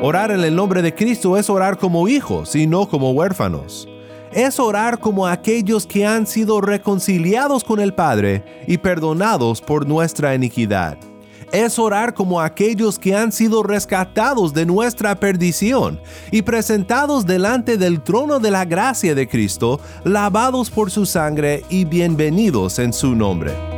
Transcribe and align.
Orar 0.00 0.30
en 0.30 0.44
el 0.44 0.54
nombre 0.54 0.80
de 0.80 0.94
Cristo 0.94 1.36
es 1.36 1.50
orar 1.50 1.76
como 1.76 2.06
hijos 2.06 2.54
y 2.54 2.68
no 2.68 2.88
como 2.88 3.10
huérfanos. 3.10 3.88
Es 4.32 4.60
orar 4.60 5.00
como 5.00 5.26
aquellos 5.26 5.86
que 5.86 6.06
han 6.06 6.26
sido 6.26 6.60
reconciliados 6.60 7.64
con 7.64 7.80
el 7.80 7.92
Padre 7.92 8.44
y 8.68 8.78
perdonados 8.78 9.60
por 9.60 9.86
nuestra 9.86 10.34
iniquidad 10.34 10.98
es 11.52 11.78
orar 11.78 12.14
como 12.14 12.40
aquellos 12.40 12.98
que 12.98 13.14
han 13.14 13.32
sido 13.32 13.62
rescatados 13.62 14.52
de 14.52 14.66
nuestra 14.66 15.18
perdición 15.18 16.00
y 16.30 16.42
presentados 16.42 17.24
delante 17.24 17.78
del 17.78 18.02
trono 18.02 18.38
de 18.38 18.50
la 18.50 18.66
gracia 18.66 19.14
de 19.14 19.28
Cristo, 19.28 19.80
lavados 20.04 20.70
por 20.70 20.90
su 20.90 21.06
sangre 21.06 21.64
y 21.70 21.84
bienvenidos 21.84 22.78
en 22.78 22.92
su 22.92 23.14
nombre. 23.14 23.77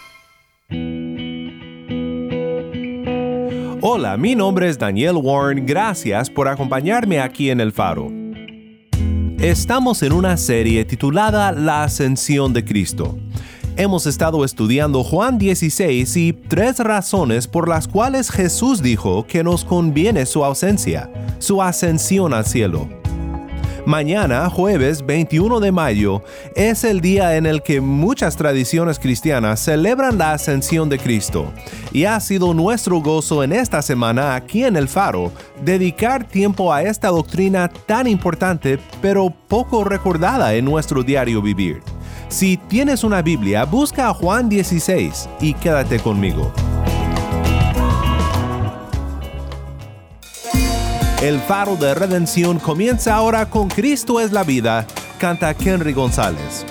Hola, 3.83 4.15
mi 4.15 4.35
nombre 4.35 4.69
es 4.69 4.77
Daniel 4.77 5.15
Warren, 5.15 5.65
gracias 5.65 6.29
por 6.29 6.47
acompañarme 6.47 7.19
aquí 7.19 7.49
en 7.49 7.59
El 7.59 7.71
Faro. 7.71 8.11
Estamos 9.39 10.03
en 10.03 10.13
una 10.13 10.37
serie 10.37 10.85
titulada 10.85 11.51
La 11.51 11.81
Ascensión 11.81 12.53
de 12.53 12.63
Cristo. 12.63 13.17
Hemos 13.77 14.05
estado 14.05 14.45
estudiando 14.45 15.03
Juan 15.03 15.39
16 15.39 16.15
y 16.15 16.31
tres 16.31 16.77
razones 16.77 17.47
por 17.47 17.67
las 17.67 17.87
cuales 17.87 18.29
Jesús 18.29 18.83
dijo 18.83 19.25
que 19.25 19.43
nos 19.43 19.65
conviene 19.65 20.27
su 20.27 20.45
ausencia, 20.45 21.09
su 21.39 21.63
ascensión 21.63 22.35
al 22.35 22.45
cielo. 22.45 23.00
Mañana, 23.85 24.47
jueves 24.49 25.05
21 25.05 25.59
de 25.59 25.71
mayo, 25.71 26.21
es 26.55 26.83
el 26.83 27.01
día 27.01 27.35
en 27.35 27.47
el 27.47 27.63
que 27.63 27.81
muchas 27.81 28.35
tradiciones 28.35 28.99
cristianas 28.99 29.59
celebran 29.59 30.19
la 30.19 30.33
ascensión 30.33 30.87
de 30.87 30.99
Cristo, 30.99 31.51
y 31.91 32.05
ha 32.05 32.19
sido 32.19 32.53
nuestro 32.53 33.01
gozo 33.01 33.43
en 33.43 33.53
esta 33.53 33.81
semana 33.81 34.35
aquí 34.35 34.63
en 34.63 34.75
el 34.75 34.87
Faro 34.87 35.31
dedicar 35.63 36.27
tiempo 36.27 36.71
a 36.71 36.83
esta 36.83 37.07
doctrina 37.07 37.69
tan 37.69 38.05
importante 38.05 38.79
pero 39.01 39.33
poco 39.47 39.83
recordada 39.83 40.53
en 40.53 40.65
nuestro 40.65 41.01
diario 41.01 41.41
vivir. 41.41 41.81
Si 42.29 42.57
tienes 42.57 43.03
una 43.03 43.21
Biblia, 43.21 43.65
busca 43.65 44.09
a 44.09 44.13
Juan 44.13 44.47
16 44.47 45.27
y 45.41 45.53
quédate 45.55 45.99
conmigo. 45.99 46.53
El 51.21 51.39
faro 51.39 51.75
de 51.75 51.93
redención 51.93 52.57
comienza 52.57 53.13
ahora 53.13 53.47
con 53.47 53.69
Cristo 53.69 54.19
es 54.19 54.31
la 54.31 54.43
vida, 54.43 54.87
canta 55.19 55.55
Henry 55.57 55.93
González. 55.93 56.65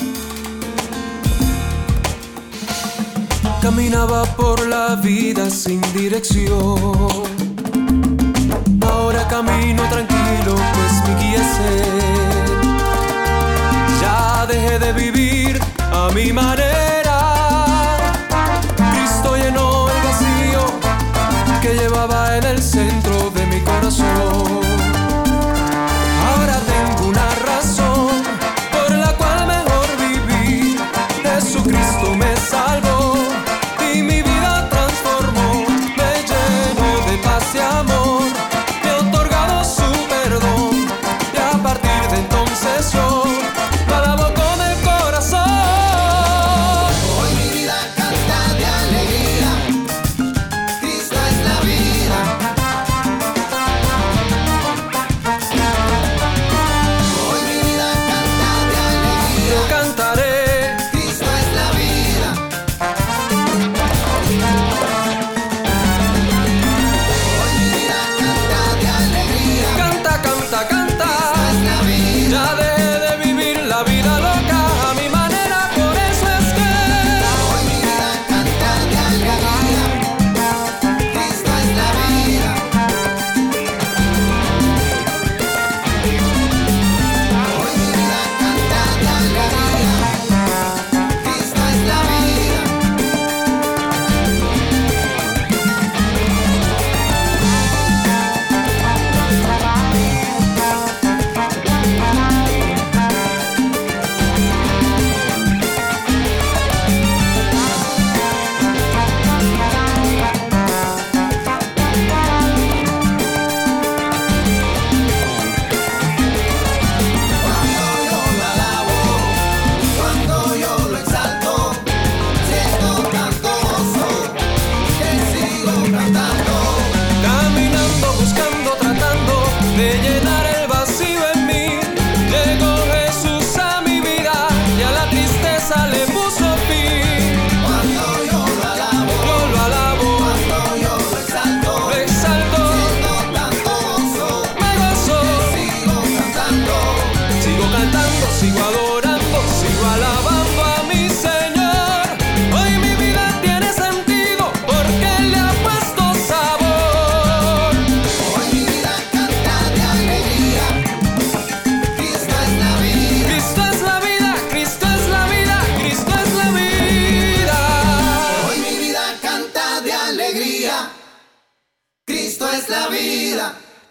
Caminaba 3.62 4.25
por 4.34 4.67
la 4.67 4.97
vida 4.97 5.48
sin 5.51 5.81
dirección. 5.93 6.81
Ahora 8.81 9.28
camino 9.28 9.84
tranquilo, 9.88 10.56
pues 10.56 10.93
mi 11.06 11.15
guía 11.22 11.37
es 11.37 11.59
Ya 14.03 14.47
dejé 14.47 14.81
de 14.81 14.93
vivir 14.93 15.61
a 15.93 16.11
mi 16.12 16.32
manera. 16.32 17.19
Cristo 18.75 19.37
llenó 19.37 19.88
el 19.91 20.03
vacío 20.03 20.67
que 21.62 21.75
llevaba 21.75 22.19
de 24.00 24.59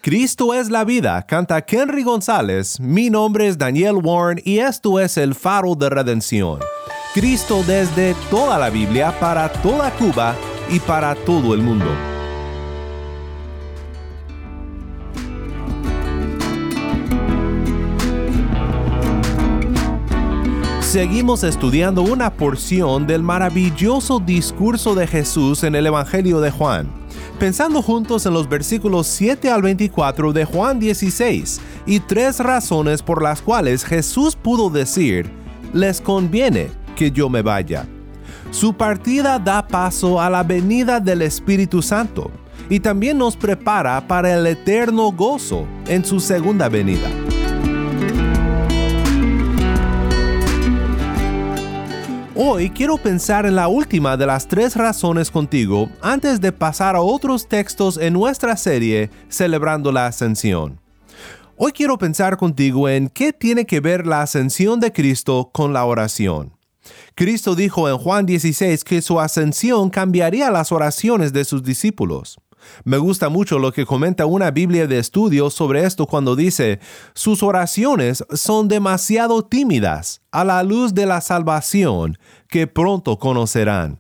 Cristo 0.10 0.56
es 0.56 0.72
la 0.72 0.86
vida, 0.86 1.22
canta 1.22 1.64
Henry 1.68 2.02
González. 2.02 2.80
Mi 2.80 3.12
nombre 3.12 3.46
es 3.46 3.60
Daniel 3.60 3.98
Warren 4.02 4.42
y 4.44 4.58
esto 4.58 5.00
es 5.00 5.18
El 5.18 5.36
Faro 5.36 5.76
de 5.76 5.88
Redención. 5.88 6.58
Cristo 7.14 7.64
desde 7.68 8.16
toda 8.32 8.58
la 8.58 8.72
Biblia 8.72 9.14
para 9.20 9.50
toda 9.50 9.92
Cuba 9.92 10.34
y 10.68 10.80
para 10.80 11.14
todo 11.14 11.54
el 11.54 11.62
mundo. 11.62 11.86
Seguimos 20.82 21.44
estudiando 21.44 22.02
una 22.02 22.34
porción 22.34 23.06
del 23.06 23.22
maravilloso 23.22 24.20
discurso 24.20 24.96
de 24.96 25.06
Jesús 25.06 25.64
en 25.64 25.76
el 25.76 25.86
Evangelio 25.86 26.42
de 26.42 26.50
Juan, 26.50 26.99
pensando 27.40 27.82
juntos 27.82 28.26
en 28.26 28.34
los 28.34 28.50
versículos 28.50 29.08
7 29.08 29.50
al 29.50 29.62
24 29.62 30.34
de 30.34 30.44
Juan 30.44 30.78
16 30.78 31.62
y 31.86 32.02
tres 32.02 32.40
razones 32.40 33.02
por 33.02 33.24
las 33.24 33.42
cuales 33.42 33.86
Jesús 33.86 34.36
pudo 34.36 34.70
decir, 34.70 35.32
les 35.74 36.02
conviene 36.02 36.70
que 36.98 37.12
yo 37.12 37.30
me 37.30 37.42
vaya. 37.42 37.88
Su 38.52 38.74
partida 38.74 39.40
da 39.40 39.66
paso 39.66 40.20
a 40.20 40.30
la 40.30 40.44
venida 40.44 41.00
del 41.00 41.22
Espíritu 41.22 41.82
Santo 41.82 42.30
y 42.70 42.82
también 42.82 43.18
nos 43.18 43.38
prepara 43.38 44.06
para 44.06 44.34
el 44.34 44.46
eterno 44.46 45.12
gozo 45.12 45.66
en 45.88 46.04
su 46.04 46.20
segunda 46.20 46.68
venida. 46.68 47.10
Hoy 52.42 52.70
quiero 52.70 52.98
pensar 52.98 53.46
en 53.46 53.58
la 53.58 53.68
última 53.68 54.16
de 54.16 54.26
las 54.26 54.48
tres 54.48 54.78
razones 54.78 55.30
contigo 55.30 55.90
antes 56.02 56.40
de 56.40 56.54
pasar 56.54 56.96
a 56.96 57.02
otros 57.02 57.50
textos 57.50 57.98
en 57.98 58.14
nuestra 58.14 58.56
serie 58.56 59.10
celebrando 59.28 59.92
la 59.92 60.06
ascensión. 60.06 60.80
Hoy 61.58 61.74
quiero 61.74 61.98
pensar 61.98 62.38
contigo 62.38 62.88
en 62.88 63.10
qué 63.10 63.34
tiene 63.34 63.66
que 63.66 63.82
ver 63.82 64.08
la 64.08 64.22
ascensión 64.22 64.80
de 64.80 64.94
Cristo 64.94 65.50
con 65.52 65.74
la 65.74 65.84
oración. 65.84 66.54
Cristo 67.14 67.56
dijo 67.56 67.90
en 67.90 67.98
Juan 67.98 68.26
16 68.26 68.86
que 68.86 69.02
su 69.02 69.20
ascensión 69.20 69.90
cambiaría 69.90 70.50
las 70.50 70.72
oraciones 70.72 71.34
de 71.34 71.44
sus 71.44 71.62
discípulos. 71.62 72.40
Me 72.84 72.98
gusta 72.98 73.30
mucho 73.30 73.60
lo 73.60 73.72
que 73.72 73.86
comenta 73.86 74.26
una 74.26 74.52
Biblia 74.52 74.88
de 74.88 75.00
estudio 75.00 75.50
sobre 75.50 75.86
esto 75.86 76.06
cuando 76.06 76.36
dice, 76.36 76.80
sus 77.14 77.44
oraciones 77.44 78.24
son 78.34 78.68
demasiado 78.68 79.44
tímidas 79.44 80.22
a 80.32 80.44
la 80.44 80.64
luz 80.64 80.94
de 80.94 81.06
la 81.06 81.22
salvación 81.22 82.18
que 82.48 82.68
pronto 82.68 83.18
conocerán. 83.18 84.00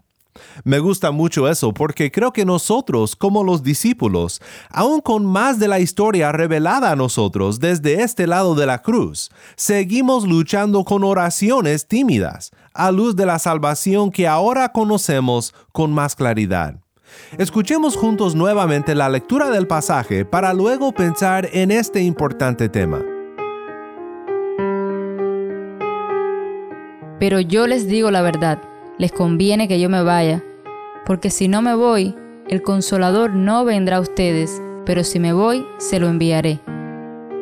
Me 0.64 0.80
gusta 0.80 1.12
mucho 1.12 1.48
eso 1.50 1.74
porque 1.74 2.12
creo 2.12 2.32
que 2.32 2.46
nosotros, 2.46 3.16
como 3.16 3.44
los 3.44 3.64
discípulos, 3.64 4.42
aun 4.70 5.02
con 5.02 5.26
más 5.26 5.60
de 5.60 5.68
la 5.68 5.80
historia 5.80 6.32
revelada 6.32 6.92
a 6.92 6.96
nosotros 6.96 7.60
desde 7.60 8.04
este 8.04 8.28
lado 8.28 8.56
de 8.56 8.66
la 8.66 8.82
cruz, 8.82 9.30
seguimos 9.56 10.28
luchando 10.28 10.84
con 10.84 11.04
oraciones 11.04 11.88
tímidas, 11.88 12.52
a 12.74 12.92
luz 12.92 13.16
de 13.16 13.26
la 13.26 13.40
salvación 13.40 14.12
que 14.12 14.28
ahora 14.28 14.70
conocemos 14.70 15.54
con 15.72 15.92
más 15.92 16.16
claridad. 16.16 16.80
Escuchemos 17.38 17.96
juntos 17.96 18.36
nuevamente 18.36 18.96
la 18.96 19.10
lectura 19.10 19.50
del 19.50 19.68
pasaje 19.68 20.26
para 20.26 20.54
luego 20.54 20.92
pensar 20.92 21.48
en 21.54 21.72
este 21.72 22.02
importante 22.02 22.70
tema. 22.70 23.02
Pero 27.20 27.40
yo 27.40 27.68
les 27.68 27.88
digo 27.88 28.12
la 28.12 28.22
verdad, 28.22 28.62
les 28.98 29.12
conviene 29.12 29.68
que 29.68 29.80
yo 29.80 29.90
me 29.90 30.02
vaya, 30.02 30.44
porque 31.06 31.30
si 31.30 31.48
no 31.48 31.62
me 31.62 31.76
voy, 31.76 32.16
el 32.48 32.62
consolador 32.62 33.36
no 33.36 33.66
vendrá 33.66 33.98
a 33.98 34.02
ustedes, 34.02 34.62
pero 34.86 35.04
si 35.04 35.20
me 35.20 35.34
voy, 35.34 35.66
se 35.78 36.00
lo 36.00 36.08
enviaré. 36.08 36.60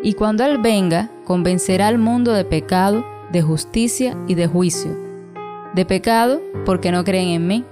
Y 0.03 0.13
cuando 0.13 0.43
Él 0.43 0.57
venga, 0.57 1.09
convencerá 1.25 1.87
al 1.87 1.97
mundo 1.97 2.33
de 2.33 2.43
pecado, 2.43 3.05
de 3.31 3.41
justicia 3.41 4.17
y 4.27 4.35
de 4.35 4.47
juicio. 4.47 4.97
De 5.75 5.85
pecado, 5.85 6.41
porque 6.65 6.91
no 6.91 7.03
creen 7.03 7.29
en 7.29 7.47
mí 7.47 7.65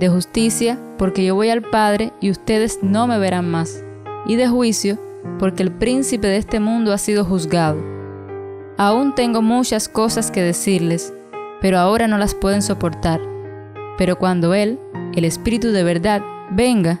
de 0.00 0.08
justicia, 0.08 0.78
porque 0.98 1.24
yo 1.24 1.34
voy 1.34 1.50
al 1.50 1.62
Padre 1.62 2.12
y 2.20 2.30
ustedes 2.30 2.80
no 2.82 3.06
me 3.06 3.18
verán 3.18 3.50
más, 3.50 3.84
y 4.26 4.36
de 4.36 4.48
juicio, 4.48 4.98
porque 5.38 5.62
el 5.62 5.70
príncipe 5.70 6.26
de 6.26 6.38
este 6.38 6.58
mundo 6.58 6.92
ha 6.92 6.98
sido 6.98 7.24
juzgado. 7.24 7.78
Aún 8.78 9.14
tengo 9.14 9.42
muchas 9.42 9.90
cosas 9.90 10.30
que 10.30 10.42
decirles, 10.42 11.12
pero 11.60 11.78
ahora 11.78 12.08
no 12.08 12.16
las 12.16 12.34
pueden 12.34 12.62
soportar. 12.62 13.20
Pero 13.98 14.16
cuando 14.16 14.54
Él, 14.54 14.78
el 15.14 15.26
Espíritu 15.26 15.70
de 15.70 15.84
verdad, 15.84 16.22
venga, 16.50 17.00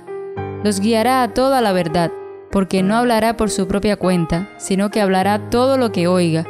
los 0.62 0.80
guiará 0.80 1.22
a 1.22 1.32
toda 1.32 1.62
la 1.62 1.72
verdad, 1.72 2.12
porque 2.50 2.82
no 2.82 2.96
hablará 2.96 3.34
por 3.38 3.48
su 3.48 3.66
propia 3.66 3.96
cuenta, 3.96 4.50
sino 4.58 4.90
que 4.90 5.00
hablará 5.00 5.48
todo 5.48 5.78
lo 5.78 5.90
que 5.90 6.06
oiga, 6.06 6.44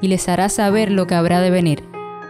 y 0.00 0.06
les 0.06 0.28
hará 0.28 0.48
saber 0.50 0.92
lo 0.92 1.08
que 1.08 1.16
habrá 1.16 1.40
de 1.40 1.50
venir. 1.50 1.82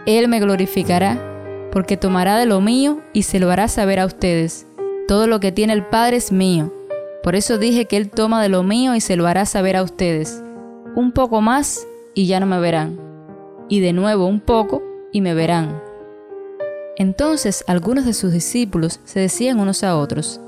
Él 0.07 0.27
me 0.29 0.39
glorificará, 0.39 1.36
porque 1.77 1.95
tomará 1.95 2.39
de 2.39 2.47
lo 2.47 2.59
mío 2.59 3.01
y 3.13 3.21
se 3.21 3.39
lo 3.39 3.51
hará 3.51 3.67
saber 3.67 3.99
a 3.99 4.07
ustedes. 4.07 4.65
Todo 5.07 5.27
lo 5.27 5.39
que 5.39 5.51
tiene 5.51 5.73
el 5.73 5.85
Padre 5.85 6.17
es 6.17 6.31
mío. 6.31 6.73
Por 7.21 7.35
eso 7.35 7.59
dije 7.59 7.85
que 7.85 7.97
Él 7.97 8.09
toma 8.09 8.41
de 8.41 8.49
lo 8.49 8.63
mío 8.63 8.95
y 8.95 8.99
se 8.99 9.15
lo 9.15 9.27
hará 9.27 9.45
saber 9.45 9.75
a 9.75 9.83
ustedes. 9.83 10.41
Un 10.95 11.11
poco 11.11 11.39
más 11.39 11.85
y 12.15 12.25
ya 12.25 12.39
no 12.39 12.47
me 12.47 12.59
verán. 12.59 12.99
Y 13.69 13.79
de 13.79 13.93
nuevo 13.93 14.25
un 14.25 14.39
poco 14.39 14.81
y 15.11 15.21
me 15.21 15.35
verán. 15.35 15.79
Entonces 16.97 17.63
algunos 17.67 18.05
de 18.05 18.13
sus 18.13 18.31
discípulos 18.31 18.99
se 19.03 19.19
decían 19.19 19.59
unos 19.59 19.83
a 19.83 19.97
otros, 19.97 20.41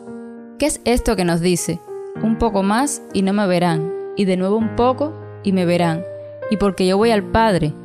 ¿qué 0.57 0.65
es 0.65 0.81
esto 0.83 1.15
que 1.15 1.25
nos 1.25 1.41
dice? 1.41 1.79
Un 2.23 2.39
poco 2.39 2.63
más 2.63 3.03
y 3.13 3.21
no 3.21 3.33
me 3.33 3.45
verán, 3.45 3.93
y 4.17 4.25
de 4.25 4.35
nuevo 4.35 4.57
un 4.57 4.75
poco 4.75 5.13
y 5.43 5.51
me 5.51 5.67
verán, 5.67 6.03
y 6.49 6.57
porque 6.57 6.87
yo 6.87 6.97
voy 6.97 7.11
al 7.11 7.21
Padre. 7.21 7.75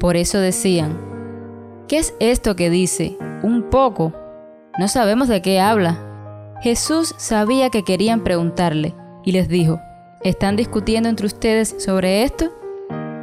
Por 0.00 0.16
eso 0.16 0.38
decían, 0.38 1.12
¿Qué 1.88 1.98
es 1.98 2.14
esto 2.18 2.56
que 2.56 2.70
dice? 2.70 3.18
Un 3.42 3.64
poco. 3.64 4.14
No 4.78 4.88
sabemos 4.88 5.28
de 5.28 5.42
qué 5.42 5.60
habla. 5.60 6.56
Jesús 6.62 7.14
sabía 7.18 7.68
que 7.68 7.82
querían 7.82 8.24
preguntarle 8.24 8.94
y 9.22 9.32
les 9.32 9.48
dijo, 9.48 9.80
¿están 10.22 10.56
discutiendo 10.56 11.10
entre 11.10 11.26
ustedes 11.26 11.76
sobre 11.78 12.22
esto? 12.22 12.50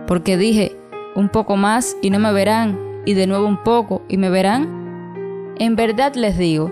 Porque 0.06 0.38
dije, 0.38 0.78
un 1.16 1.30
poco 1.30 1.58
más 1.58 1.98
y 2.04 2.12
no 2.12 2.19
me 2.19 2.31
verán, 2.34 3.02
y 3.04 3.16
de 3.16 3.25
nuevo 3.25 3.48
un 3.48 3.63
poco 3.63 4.04
y 4.08 4.18
me 4.18 4.30
verán. 4.30 5.56
En 5.58 5.75
verdad 5.75 6.13
les 6.13 6.38
digo, 6.38 6.72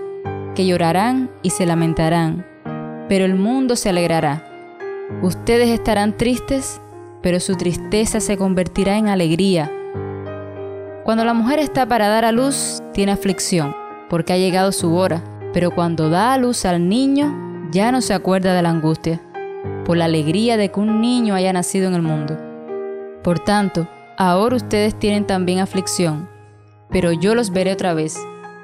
que 0.54 0.66
llorarán 0.66 1.28
y 1.42 1.50
se 1.50 1.66
lamentarán, 1.66 2.46
pero 3.08 3.24
el 3.24 3.34
mundo 3.34 3.74
se 3.74 3.88
alegrará. 3.88 4.46
Ustedes 5.22 5.70
estarán 5.70 6.16
tristes, 6.16 6.80
pero 7.20 7.40
su 7.40 7.56
tristeza 7.56 8.20
se 8.20 8.36
convertirá 8.36 8.96
en 8.96 9.08
alegría 9.08 9.72
cuando 11.10 11.24
la 11.24 11.34
mujer 11.34 11.58
está 11.58 11.86
para 11.86 12.06
dar 12.06 12.24
a 12.24 12.30
luz, 12.30 12.80
tiene 12.92 13.10
aflicción, 13.10 13.74
porque 14.08 14.32
ha 14.32 14.36
llegado 14.36 14.70
su 14.70 14.94
hora, 14.94 15.24
pero 15.52 15.72
cuando 15.72 16.08
da 16.08 16.32
a 16.32 16.38
luz 16.38 16.64
al 16.64 16.88
niño, 16.88 17.66
ya 17.72 17.90
no 17.90 18.00
se 18.00 18.14
acuerda 18.14 18.54
de 18.54 18.62
la 18.62 18.70
angustia, 18.70 19.20
por 19.84 19.96
la 19.96 20.04
alegría 20.04 20.56
de 20.56 20.70
que 20.70 20.78
un 20.78 21.00
niño 21.00 21.34
haya 21.34 21.52
nacido 21.52 21.88
en 21.88 21.94
el 21.94 22.02
mundo. 22.02 22.38
Por 23.24 23.40
tanto, 23.40 23.88
ahora 24.18 24.54
ustedes 24.54 24.96
tienen 24.96 25.26
también 25.26 25.58
aflicción, 25.58 26.28
pero 26.90 27.10
yo 27.10 27.34
los 27.34 27.50
veré 27.50 27.72
otra 27.72 27.92
vez, 27.92 28.16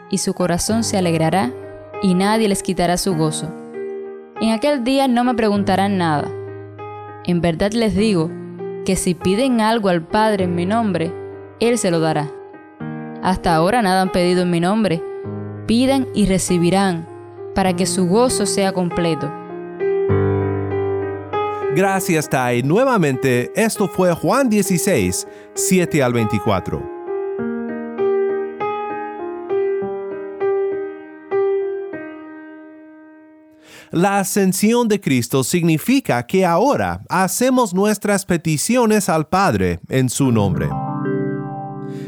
y 0.09 0.19
su 0.19 0.33
corazón 0.33 0.85
se 0.85 0.97
alegrará, 0.97 1.51
y 2.01 2.15
nadie 2.15 2.47
les 2.47 2.63
quitará 2.63 2.97
su 2.97 3.17
gozo. 3.17 3.53
En 4.41 4.51
aquel 4.51 4.85
día 4.85 5.09
no 5.09 5.25
me 5.25 5.35
preguntarán 5.35 5.99
nada. 5.99 6.29
En 7.25 7.41
verdad 7.41 7.73
les 7.73 7.97
digo 7.97 8.31
que 8.85 8.95
si 8.95 9.15
piden 9.15 9.61
algo 9.61 9.89
al 9.89 10.03
Padre 10.03 10.45
en 10.45 10.55
mi 10.55 10.65
nombre, 10.65 11.13
él 11.59 11.77
se 11.77 11.91
lo 11.91 11.99
dará. 11.99 12.31
Hasta 13.23 13.55
ahora 13.55 13.83
nada 13.83 14.03
han 14.03 14.13
pedido 14.13 14.43
en 14.43 14.51
mi 14.51 14.61
nombre. 14.61 15.03
Pidan 15.67 16.07
y 16.15 16.27
recibirán, 16.27 17.09
para 17.55 17.75
que 17.75 17.87
su 17.87 18.07
gozo 18.07 18.47
sea 18.47 18.73
completo. 18.73 19.31
Gracias, 21.75 22.29
Tai. 22.29 22.63
Nuevamente, 22.63 23.53
esto 23.55 23.87
fue 23.87 24.15
Juan 24.15 24.49
16, 24.49 25.27
7 25.55 26.03
al 26.03 26.13
24. 26.15 26.97
La 33.91 34.19
ascensión 34.19 34.89
de 34.89 35.01
Cristo 35.01 35.45
significa 35.45 36.27
que 36.27 36.45
ahora 36.45 37.03
hacemos 37.09 37.73
nuestras 37.73 38.25
peticiones 38.25 39.09
al 39.09 39.29
Padre 39.29 39.81
en 39.89 40.09
su 40.09 40.33
nombre. 40.33 40.69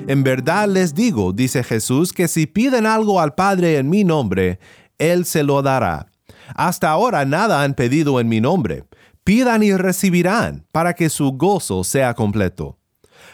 En 0.09 0.23
verdad 0.23 0.67
les 0.69 0.95
digo, 0.95 1.35
dice 1.35 1.63
Jesús, 1.63 2.15
que 2.15 2.29
si 2.29 2.47
piden 2.47 2.87
algo 2.87 3.21
al 3.21 3.35
Padre 3.35 3.77
en 3.77 3.91
mi 3.91 4.05
nombre, 4.05 4.59
Él 4.97 5.27
se 5.27 5.43
lo 5.43 5.61
dará. 5.61 6.07
Hasta 6.55 6.89
ahora 6.89 7.27
nada 7.27 7.63
han 7.63 7.75
pedido 7.75 8.19
en 8.19 8.27
mi 8.27 8.41
nombre. 8.41 8.85
Pidan 9.23 9.63
y 9.63 9.75
recibirán, 9.75 10.65
para 10.73 10.95
que 10.95 11.11
su 11.11 11.33
gozo 11.33 11.85
sea 11.85 12.15
completo. 12.15 12.79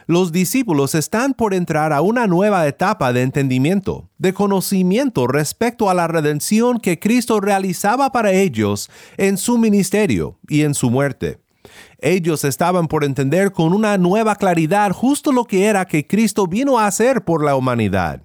Los 0.09 0.33
discípulos 0.33 0.97
están 0.97 1.35
por 1.35 1.55
entrar 1.55 1.93
a 1.93 2.01
una 2.01 2.27
nueva 2.27 2.67
etapa 2.67 3.13
de 3.13 3.23
entendimiento, 3.23 4.11
de 4.19 4.35
conocimiento 4.35 5.29
respecto 5.29 5.89
a 5.89 5.95
la 5.95 6.09
redención 6.09 6.81
que 6.81 6.99
Cristo 6.99 7.39
realizaba 7.39 8.11
para 8.11 8.33
ellos 8.33 8.91
en 9.17 9.39
su 9.39 9.59
ministerio 9.59 10.41
y 10.49 10.63
en 10.63 10.75
su 10.75 10.91
muerte. 10.91 11.44
Ellos 11.99 12.45
estaban 12.45 12.89
por 12.89 13.05
entender 13.05 13.53
con 13.53 13.73
una 13.73 13.99
nueva 13.99 14.37
claridad 14.37 14.93
justo 14.93 15.33
lo 15.33 15.45
que 15.45 15.67
era 15.67 15.85
que 15.85 16.07
Cristo 16.07 16.47
vino 16.47 16.79
a 16.79 16.87
hacer 16.87 17.25
por 17.25 17.45
la 17.45 17.57
humanidad. 17.57 18.23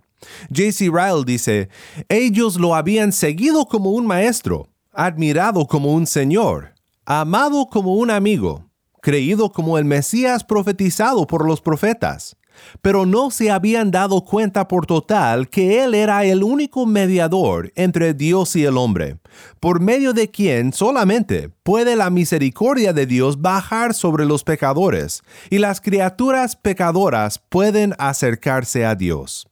J.C. 0.50 0.90
Ryle 0.92 1.24
dice, 1.26 1.70
ellos 2.10 2.58
lo 2.58 2.76
habían 2.76 3.12
seguido 3.12 3.66
como 3.66 3.92
un 3.92 4.06
maestro, 4.06 4.68
admirado 4.92 5.66
como 5.66 5.94
un 5.94 6.08
señor, 6.08 6.74
amado 7.06 7.68
como 7.68 7.96
un 7.96 8.12
amigo, 8.12 8.70
creído 9.02 9.52
como 9.52 9.78
el 9.78 9.86
Mesías 9.86 10.44
profetizado 10.44 11.26
por 11.26 11.48
los 11.48 11.62
profetas, 11.62 12.36
pero 12.82 13.06
no 13.06 13.32
se 13.32 13.52
habían 13.52 13.92
dado 13.92 14.24
cuenta 14.24 14.68
por 14.68 14.86
total 14.86 15.50
que 15.50 15.84
Él 15.84 15.96
era 15.96 16.24
el 16.26 16.44
único 16.44 16.86
mediador 16.86 17.72
entre 17.76 18.14
Dios 18.14 18.56
y 18.56 18.66
el 18.66 18.78
hombre, 18.78 19.18
por 19.60 19.80
medio 19.80 20.14
de 20.14 20.30
quien 20.30 20.74
solamente 20.74 21.50
puede 21.64 21.96
la 21.96 22.10
misericordia 22.10 22.94
de 22.94 23.06
Dios 23.06 23.42
bajar 23.42 23.94
sobre 23.94 24.26
los 24.26 24.44
pecadores, 24.44 25.22
y 25.50 25.60
las 25.60 25.82
criaturas 25.82 26.56
pecadoras 26.56 27.40
pueden 27.50 27.96
acercarse 27.98 28.86
a 28.86 28.96
Dios. 28.96 29.48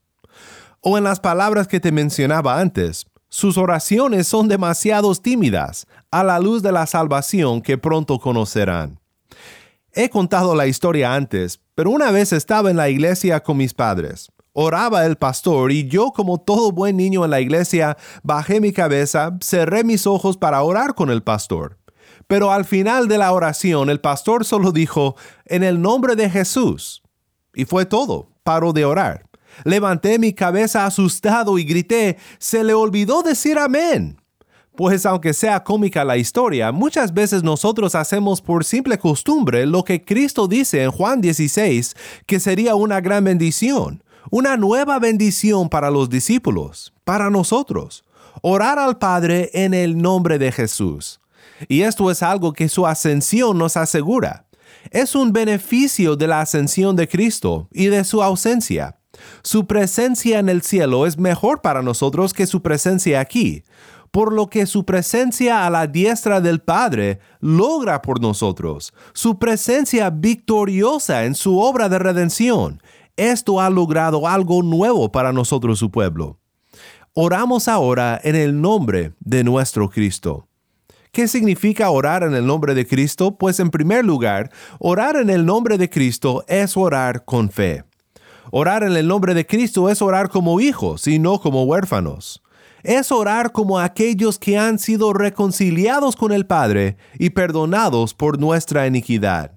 O 0.80 0.96
en 0.96 1.04
las 1.04 1.20
palabras 1.20 1.68
que 1.68 1.80
te 1.80 1.92
mencionaba 1.92 2.60
antes, 2.60 3.06
sus 3.28 3.58
oraciones 3.58 4.26
son 4.26 4.48
demasiado 4.48 5.14
tímidas 5.14 5.86
a 6.10 6.24
la 6.24 6.38
luz 6.38 6.62
de 6.62 6.72
la 6.72 6.86
salvación 6.86 7.60
que 7.60 7.76
pronto 7.76 8.18
conocerán. 8.18 8.97
He 10.00 10.10
contado 10.10 10.54
la 10.54 10.68
historia 10.68 11.12
antes, 11.12 11.60
pero 11.74 11.90
una 11.90 12.12
vez 12.12 12.32
estaba 12.32 12.70
en 12.70 12.76
la 12.76 12.88
iglesia 12.88 13.42
con 13.42 13.56
mis 13.56 13.74
padres. 13.74 14.30
Oraba 14.52 15.04
el 15.04 15.16
pastor 15.16 15.72
y 15.72 15.88
yo 15.88 16.12
como 16.12 16.38
todo 16.38 16.70
buen 16.70 16.96
niño 16.96 17.24
en 17.24 17.32
la 17.32 17.40
iglesia 17.40 17.96
bajé 18.22 18.60
mi 18.60 18.72
cabeza, 18.72 19.36
cerré 19.42 19.82
mis 19.82 20.06
ojos 20.06 20.36
para 20.36 20.62
orar 20.62 20.94
con 20.94 21.10
el 21.10 21.24
pastor. 21.24 21.78
Pero 22.28 22.52
al 22.52 22.64
final 22.64 23.08
de 23.08 23.18
la 23.18 23.32
oración 23.32 23.90
el 23.90 24.00
pastor 24.00 24.44
solo 24.44 24.70
dijo, 24.70 25.16
en 25.46 25.64
el 25.64 25.82
nombre 25.82 26.14
de 26.14 26.30
Jesús. 26.30 27.02
Y 27.52 27.64
fue 27.64 27.84
todo, 27.84 28.30
paró 28.44 28.72
de 28.72 28.84
orar. 28.84 29.26
Levanté 29.64 30.20
mi 30.20 30.32
cabeza 30.32 30.86
asustado 30.86 31.58
y 31.58 31.64
grité, 31.64 32.18
se 32.38 32.62
le 32.62 32.72
olvidó 32.72 33.22
decir 33.22 33.58
amén. 33.58 34.16
Pues 34.78 35.06
aunque 35.06 35.34
sea 35.34 35.64
cómica 35.64 36.04
la 36.04 36.18
historia, 36.18 36.70
muchas 36.70 37.12
veces 37.12 37.42
nosotros 37.42 37.96
hacemos 37.96 38.40
por 38.40 38.64
simple 38.64 38.96
costumbre 38.96 39.66
lo 39.66 39.82
que 39.82 40.04
Cristo 40.04 40.46
dice 40.46 40.84
en 40.84 40.92
Juan 40.92 41.20
16, 41.20 41.96
que 42.26 42.38
sería 42.38 42.76
una 42.76 43.00
gran 43.00 43.24
bendición, 43.24 44.04
una 44.30 44.56
nueva 44.56 45.00
bendición 45.00 45.68
para 45.68 45.90
los 45.90 46.08
discípulos, 46.08 46.94
para 47.02 47.28
nosotros. 47.28 48.04
Orar 48.40 48.78
al 48.78 48.98
Padre 48.98 49.50
en 49.52 49.74
el 49.74 50.00
nombre 50.00 50.38
de 50.38 50.52
Jesús. 50.52 51.20
Y 51.66 51.80
esto 51.80 52.08
es 52.08 52.22
algo 52.22 52.52
que 52.52 52.68
su 52.68 52.86
ascensión 52.86 53.58
nos 53.58 53.76
asegura. 53.76 54.46
Es 54.92 55.16
un 55.16 55.32
beneficio 55.32 56.14
de 56.14 56.28
la 56.28 56.40
ascensión 56.40 56.94
de 56.94 57.08
Cristo 57.08 57.66
y 57.72 57.86
de 57.86 58.04
su 58.04 58.22
ausencia. 58.22 58.94
Su 59.42 59.66
presencia 59.66 60.38
en 60.38 60.48
el 60.48 60.62
cielo 60.62 61.04
es 61.04 61.18
mejor 61.18 61.62
para 61.62 61.82
nosotros 61.82 62.32
que 62.32 62.46
su 62.46 62.62
presencia 62.62 63.18
aquí 63.18 63.64
por 64.10 64.32
lo 64.32 64.48
que 64.48 64.66
su 64.66 64.84
presencia 64.84 65.66
a 65.66 65.70
la 65.70 65.86
diestra 65.86 66.40
del 66.40 66.60
Padre 66.60 67.20
logra 67.40 68.02
por 68.02 68.20
nosotros, 68.20 68.92
su 69.12 69.38
presencia 69.38 70.10
victoriosa 70.10 71.24
en 71.24 71.34
su 71.34 71.58
obra 71.58 71.88
de 71.88 71.98
redención. 71.98 72.82
Esto 73.16 73.60
ha 73.60 73.70
logrado 73.70 74.26
algo 74.28 74.62
nuevo 74.62 75.10
para 75.10 75.32
nosotros 75.32 75.78
su 75.78 75.90
pueblo. 75.90 76.38
Oramos 77.14 77.68
ahora 77.68 78.20
en 78.22 78.36
el 78.36 78.60
nombre 78.60 79.12
de 79.20 79.42
nuestro 79.42 79.90
Cristo. 79.90 80.46
¿Qué 81.10 81.26
significa 81.26 81.90
orar 81.90 82.22
en 82.22 82.34
el 82.34 82.46
nombre 82.46 82.74
de 82.74 82.86
Cristo? 82.86 83.36
Pues 83.36 83.58
en 83.60 83.70
primer 83.70 84.04
lugar, 84.04 84.52
orar 84.78 85.16
en 85.16 85.30
el 85.30 85.44
nombre 85.44 85.78
de 85.78 85.90
Cristo 85.90 86.44
es 86.46 86.76
orar 86.76 87.24
con 87.24 87.50
fe. 87.50 87.82
Orar 88.50 88.82
en 88.82 88.96
el 88.96 89.08
nombre 89.08 89.34
de 89.34 89.46
Cristo 89.46 89.90
es 89.90 90.00
orar 90.00 90.28
como 90.28 90.60
hijos 90.60 91.06
y 91.08 91.18
no 91.18 91.40
como 91.40 91.64
huérfanos 91.64 92.42
es 92.82 93.10
orar 93.12 93.52
como 93.52 93.78
aquellos 93.78 94.38
que 94.38 94.58
han 94.58 94.78
sido 94.78 95.12
reconciliados 95.12 96.16
con 96.16 96.32
el 96.32 96.46
Padre 96.46 96.96
y 97.18 97.30
perdonados 97.30 98.14
por 98.14 98.38
nuestra 98.38 98.86
iniquidad. 98.86 99.52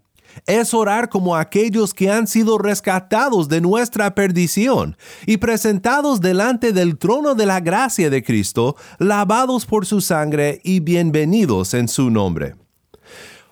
Es 0.45 0.73
orar 0.73 1.09
como 1.09 1.35
aquellos 1.35 1.93
que 1.93 2.09
han 2.09 2.25
sido 2.25 2.57
rescatados 2.57 3.49
de 3.49 3.59
nuestra 3.59 4.15
perdición 4.15 4.95
y 5.25 5.37
presentados 5.37 6.21
delante 6.21 6.71
del 6.71 6.97
trono 6.97 7.35
de 7.35 7.45
la 7.45 7.59
gracia 7.59 8.09
de 8.09 8.23
Cristo, 8.23 8.77
lavados 8.97 9.65
por 9.65 9.85
su 9.85 9.99
sangre 9.99 10.61
y 10.63 10.79
bienvenidos 10.79 11.73
en 11.73 11.89
su 11.89 12.09
nombre. 12.09 12.55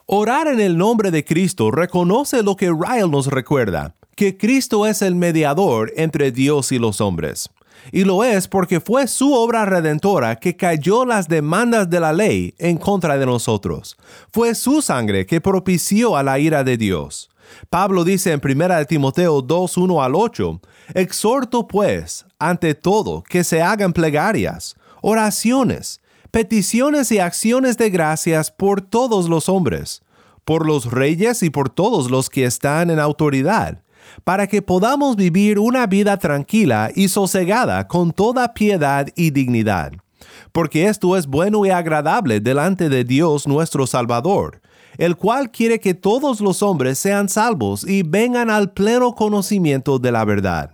Orar 0.06 0.48
en 0.48 0.60
el 0.60 0.78
nombre 0.78 1.12
de 1.12 1.24
Cristo 1.24 1.70
reconoce 1.70 2.42
lo 2.44 2.56
que 2.56 2.72
Ryle 2.72 3.10
nos 3.10 3.28
recuerda, 3.28 3.96
que 4.16 4.38
Cristo 4.38 4.88
es 4.88 5.02
el 5.02 5.16
mediador 5.16 5.92
entre 5.98 6.32
Dios 6.32 6.72
y 6.72 6.80
los 6.80 7.02
hombres 7.02 7.50
y 7.92 8.04
lo 8.04 8.24
es 8.24 8.48
porque 8.48 8.80
fue 8.80 9.08
su 9.08 9.34
obra 9.34 9.66
redentora 9.66 10.36
que 10.36 10.56
cayó 10.56 11.06
las 11.06 11.28
demandas 11.28 11.90
de 11.90 12.00
la 12.00 12.14
ley 12.14 12.54
en 12.58 12.78
contra 12.78 13.18
de 13.18 13.26
nosotros. 13.26 13.98
Fue 14.32 14.56
su 14.56 14.82
sangre 14.82 15.26
que 15.26 15.42
propició 15.42 16.16
a 16.16 16.24
la 16.24 16.40
ira 16.40 16.64
de 16.64 16.78
Dios. 16.78 17.30
Pablo 17.70 18.04
dice 18.04 18.32
en 18.32 18.42
1 18.44 18.86
Timoteo 18.86 19.42
2, 19.42 19.78
1 19.78 20.04
al 20.04 20.16
8, 20.16 20.62
Exhorto 20.94 21.68
pues, 21.68 22.26
ante 22.38 22.76
todo, 22.76 23.24
que 23.24 23.44
se 23.44 23.62
hagan 23.62 23.94
plegarias, 23.94 24.76
oraciones, 25.02 26.02
peticiones 26.32 27.12
y 27.12 27.20
acciones 27.20 27.78
de 27.78 27.90
gracias 27.90 28.52
por 28.52 28.82
todos 28.82 29.28
los 29.30 29.50
hombres, 29.50 30.04
por 30.46 30.66
los 30.66 30.92
reyes 30.92 31.42
y 31.42 31.50
por 31.50 31.70
todos 31.70 32.12
los 32.12 32.30
que 32.30 32.46
están 32.46 32.92
en 32.92 33.00
autoridad 33.00 33.82
para 34.24 34.48
que 34.48 34.62
podamos 34.62 35.16
vivir 35.16 35.60
una 35.60 35.88
vida 35.88 36.18
tranquila 36.18 36.92
y 36.96 37.10
sosegada 37.10 37.88
con 37.88 38.12
toda 38.12 38.54
piedad 38.54 39.08
y 39.16 39.32
dignidad. 39.32 39.94
Porque 40.52 40.88
esto 40.88 41.16
es 41.18 41.28
bueno 41.28 41.66
y 41.66 41.70
agradable 41.70 42.40
delante 42.40 42.90
de 42.90 43.04
Dios 43.04 43.48
nuestro 43.48 43.88
Salvador, 43.88 44.62
el 44.98 45.16
cual 45.16 45.52
quiere 45.52 45.80
que 45.80 45.94
todos 45.94 46.42
los 46.42 46.62
hombres 46.62 47.00
sean 47.00 47.30
salvos 47.30 47.88
y 47.88 48.04
vengan 48.04 48.50
al 48.50 48.72
pleno 48.72 49.16
conocimiento 49.16 50.00
de 50.00 50.12
la 50.12 50.26
verdad. 50.26 50.72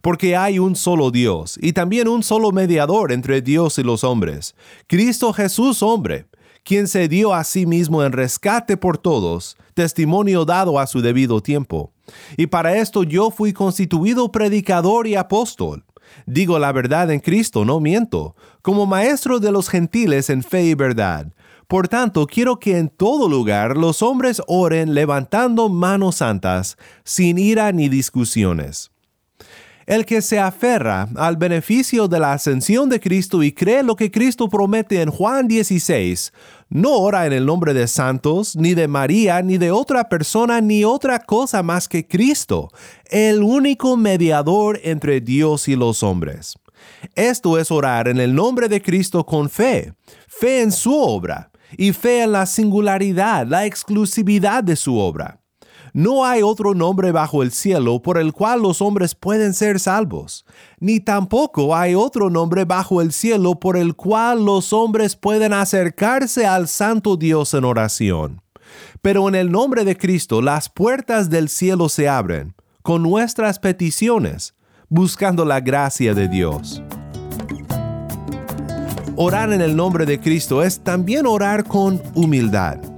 Porque 0.00 0.36
hay 0.36 0.58
un 0.58 0.74
solo 0.74 1.10
Dios 1.10 1.58
y 1.60 1.72
también 1.72 2.08
un 2.08 2.22
solo 2.22 2.50
mediador 2.50 3.12
entre 3.12 3.42
Dios 3.42 3.78
y 3.78 3.82
los 3.82 4.04
hombres, 4.04 4.54
Cristo 4.86 5.32
Jesús 5.32 5.82
hombre, 5.82 6.26
quien 6.64 6.88
se 6.88 7.08
dio 7.08 7.34
a 7.34 7.44
sí 7.44 7.66
mismo 7.66 8.02
en 8.02 8.12
rescate 8.12 8.76
por 8.76 8.98
todos, 8.98 9.56
testimonio 9.74 10.44
dado 10.44 10.78
a 10.78 10.86
su 10.86 11.00
debido 11.00 11.40
tiempo. 11.40 11.92
Y 12.36 12.46
para 12.46 12.76
esto 12.76 13.02
yo 13.02 13.30
fui 13.30 13.52
constituido 13.52 14.30
predicador 14.32 15.06
y 15.06 15.14
apóstol. 15.14 15.84
Digo 16.26 16.58
la 16.58 16.72
verdad 16.72 17.10
en 17.10 17.20
Cristo, 17.20 17.64
no 17.64 17.80
miento, 17.80 18.36
como 18.62 18.86
maestro 18.86 19.40
de 19.40 19.52
los 19.52 19.68
gentiles 19.68 20.30
en 20.30 20.42
fe 20.42 20.64
y 20.64 20.74
verdad. 20.74 21.32
Por 21.68 21.88
tanto, 21.88 22.26
quiero 22.26 22.60
que 22.60 22.78
en 22.78 22.88
todo 22.88 23.28
lugar 23.28 23.76
los 23.76 24.00
hombres 24.02 24.40
oren 24.46 24.94
levantando 24.94 25.68
manos 25.68 26.16
santas, 26.16 26.76
sin 27.02 27.38
ira 27.38 27.72
ni 27.72 27.88
discusiones. 27.88 28.92
El 29.86 30.04
que 30.04 30.20
se 30.20 30.40
aferra 30.40 31.08
al 31.14 31.36
beneficio 31.36 32.08
de 32.08 32.18
la 32.18 32.32
ascensión 32.32 32.88
de 32.88 32.98
Cristo 32.98 33.44
y 33.44 33.52
cree 33.52 33.84
lo 33.84 33.94
que 33.94 34.10
Cristo 34.10 34.48
promete 34.48 35.00
en 35.00 35.10
Juan 35.10 35.46
16, 35.46 36.32
no 36.70 36.90
ora 36.90 37.24
en 37.26 37.32
el 37.32 37.46
nombre 37.46 37.72
de 37.72 37.86
santos, 37.86 38.56
ni 38.56 38.74
de 38.74 38.88
María, 38.88 39.42
ni 39.42 39.58
de 39.58 39.70
otra 39.70 40.08
persona, 40.08 40.60
ni 40.60 40.82
otra 40.82 41.20
cosa 41.20 41.62
más 41.62 41.86
que 41.86 42.04
Cristo, 42.04 42.68
el 43.04 43.44
único 43.44 43.96
mediador 43.96 44.80
entre 44.82 45.20
Dios 45.20 45.68
y 45.68 45.76
los 45.76 46.02
hombres. 46.02 46.56
Esto 47.14 47.56
es 47.56 47.70
orar 47.70 48.08
en 48.08 48.18
el 48.18 48.34
nombre 48.34 48.68
de 48.68 48.82
Cristo 48.82 49.24
con 49.24 49.48
fe, 49.48 49.94
fe 50.26 50.62
en 50.62 50.72
su 50.72 50.98
obra 50.98 51.52
y 51.78 51.92
fe 51.92 52.22
en 52.24 52.32
la 52.32 52.46
singularidad, 52.46 53.46
la 53.46 53.66
exclusividad 53.66 54.64
de 54.64 54.74
su 54.74 54.98
obra. 54.98 55.40
No 55.96 56.26
hay 56.26 56.42
otro 56.42 56.74
nombre 56.74 57.10
bajo 57.10 57.42
el 57.42 57.50
cielo 57.52 58.02
por 58.02 58.18
el 58.18 58.34
cual 58.34 58.60
los 58.60 58.82
hombres 58.82 59.14
pueden 59.14 59.54
ser 59.54 59.80
salvos, 59.80 60.44
ni 60.78 61.00
tampoco 61.00 61.74
hay 61.74 61.94
otro 61.94 62.28
nombre 62.28 62.66
bajo 62.66 63.00
el 63.00 63.14
cielo 63.14 63.58
por 63.58 63.78
el 63.78 63.96
cual 63.96 64.44
los 64.44 64.74
hombres 64.74 65.16
pueden 65.16 65.54
acercarse 65.54 66.46
al 66.46 66.68
Santo 66.68 67.16
Dios 67.16 67.54
en 67.54 67.64
oración. 67.64 68.42
Pero 69.00 69.26
en 69.26 69.34
el 69.34 69.50
nombre 69.50 69.86
de 69.86 69.96
Cristo 69.96 70.42
las 70.42 70.68
puertas 70.68 71.30
del 71.30 71.48
cielo 71.48 71.88
se 71.88 72.10
abren, 72.10 72.54
con 72.82 73.02
nuestras 73.02 73.58
peticiones, 73.58 74.54
buscando 74.90 75.46
la 75.46 75.60
gracia 75.60 76.12
de 76.12 76.28
Dios. 76.28 76.82
Orar 79.16 79.50
en 79.50 79.62
el 79.62 79.74
nombre 79.74 80.04
de 80.04 80.20
Cristo 80.20 80.62
es 80.62 80.78
también 80.78 81.24
orar 81.24 81.64
con 81.64 82.02
humildad. 82.14 82.95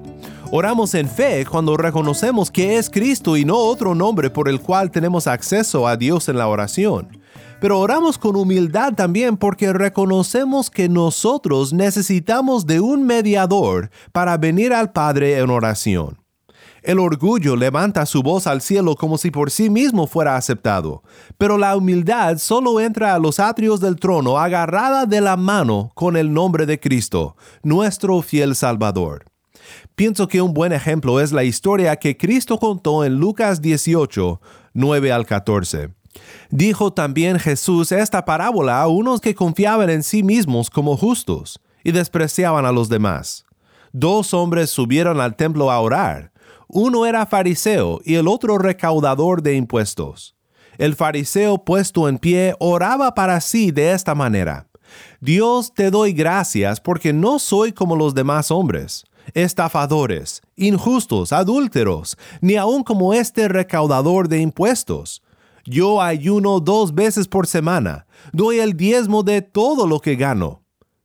Oramos 0.51 0.95
en 0.95 1.11
fe 1.11 1.45
cuando 1.45 1.77
reconocemos 1.77 2.51
que 2.51 2.79
es 2.79 2.89
Cristo 2.89 3.37
y 3.37 3.45
no 3.45 3.59
otro 3.59 3.95
nombre 3.95 4.31
por 4.31 4.49
el 4.49 4.63
cual 4.63 4.91
tenemos 4.91 5.27
acceso 5.27 5.87
a 5.87 5.99
Dios 5.99 6.27
en 6.31 6.39
la 6.39 6.49
oración. 6.49 7.21
Pero 7.61 7.79
oramos 7.79 8.17
con 8.17 8.35
humildad 8.35 8.95
también 8.95 9.37
porque 9.37 9.75
reconocemos 9.75 10.71
que 10.71 10.89
nosotros 10.89 11.75
necesitamos 11.75 12.65
de 12.65 12.81
un 12.81 13.05
mediador 13.05 13.91
para 14.11 14.39
venir 14.39 14.73
al 14.73 14.91
Padre 14.91 15.39
en 15.39 15.51
oración. 15.51 16.17
El 16.83 16.99
orgullo 16.99 17.55
levanta 17.55 18.07
su 18.07 18.23
voz 18.23 18.47
al 18.47 18.63
cielo 18.63 18.95
como 18.95 19.19
si 19.19 19.31
por 19.31 19.51
sí 19.51 19.69
mismo 19.69 20.07
fuera 20.07 20.37
aceptado, 20.37 21.03
pero 21.37 21.59
la 21.59 21.77
humildad 21.77 22.39
solo 22.39 22.81
entra 22.81 23.15
a 23.15 23.19
los 23.19 23.39
atrios 23.39 23.81
del 23.81 23.97
trono 23.97 24.39
agarrada 24.39 25.05
de 25.05 25.21
la 25.21 25.37
mano 25.37 25.91
con 25.95 26.17
el 26.17 26.33
nombre 26.33 26.65
de 26.65 26.81
Cristo, 26.81 27.37
nuestro 27.63 28.23
fiel 28.23 28.57
Salvador. 28.57 29.27
Pienso 29.99 30.29
que 30.29 30.41
un 30.41 30.55
buen 30.55 30.73
ejemplo 30.73 31.19
es 31.19 31.33
la 31.33 31.43
historia 31.43 31.97
que 31.97 32.17
Cristo 32.17 32.61
contó 32.61 33.05
en 33.05 33.17
Lucas 33.17 33.61
18, 33.61 34.41
9 34.73 35.11
al 35.11 35.27
14. 35.27 35.93
Dijo 36.51 36.93
también 36.93 37.41
Jesús 37.41 37.91
esta 37.91 38.25
parábola 38.25 38.81
a 38.81 38.87
unos 38.87 39.21
que 39.21 39.35
confiaban 39.35 39.91
en 39.91 40.05
sí 40.05 40.23
mismos 40.23 40.71
como 40.71 40.97
justos 40.97 41.61
y 41.83 41.91
despreciaban 41.91 42.65
a 42.65 42.71
los 42.71 42.89
demás. 42.89 43.45
Dos 43.91 44.35
hombres 44.35 44.71
subieron 44.71 45.21
al 45.21 45.35
templo 45.35 45.69
a 45.69 45.81
orar. 45.81 46.31
Uno 46.69 47.05
era 47.05 47.27
fariseo 47.27 48.01
y 48.05 48.15
el 48.15 48.29
otro 48.29 48.57
recaudador 48.57 49.43
de 49.43 49.57
impuestos. 49.57 50.37
El 50.77 50.95
fariseo 50.95 51.65
puesto 51.65 52.09
en 52.09 52.19
pie 52.19 52.55
oraba 52.61 53.17
para 53.17 53.41
sí 53.41 53.73
de 53.73 53.91
esta 53.91 54.15
manera. 54.15 54.69
Dios 55.21 55.75
te 55.75 55.91
doy 55.91 56.13
gracias 56.13 56.81
porque 56.81 57.13
no 57.13 57.41
soy 57.41 57.73
como 57.73 57.97
los 57.97 58.15
demás 58.15 58.53
hombres, 58.53 59.05
estafadores, 59.35 60.43
injustos, 60.57 61.33
adúlteros, 61.33 62.17
ni 62.41 62.57
aun 62.57 62.83
como 62.83 63.15
este 63.15 63.49
recaudador 63.49 64.29
de 64.29 64.41
impuestos. 64.41 65.23
Yo 65.65 66.01
ayuno 66.01 66.61
dos 66.61 66.95
veces 66.95 67.29
por 67.29 67.47
semana, 67.47 68.07
doy 68.33 68.59
el 68.59 68.77
diezmo 68.77 69.23
de 69.23 69.43
todo 69.43 69.87
lo 69.87 70.01
que 70.01 70.17
gano. 70.17 70.63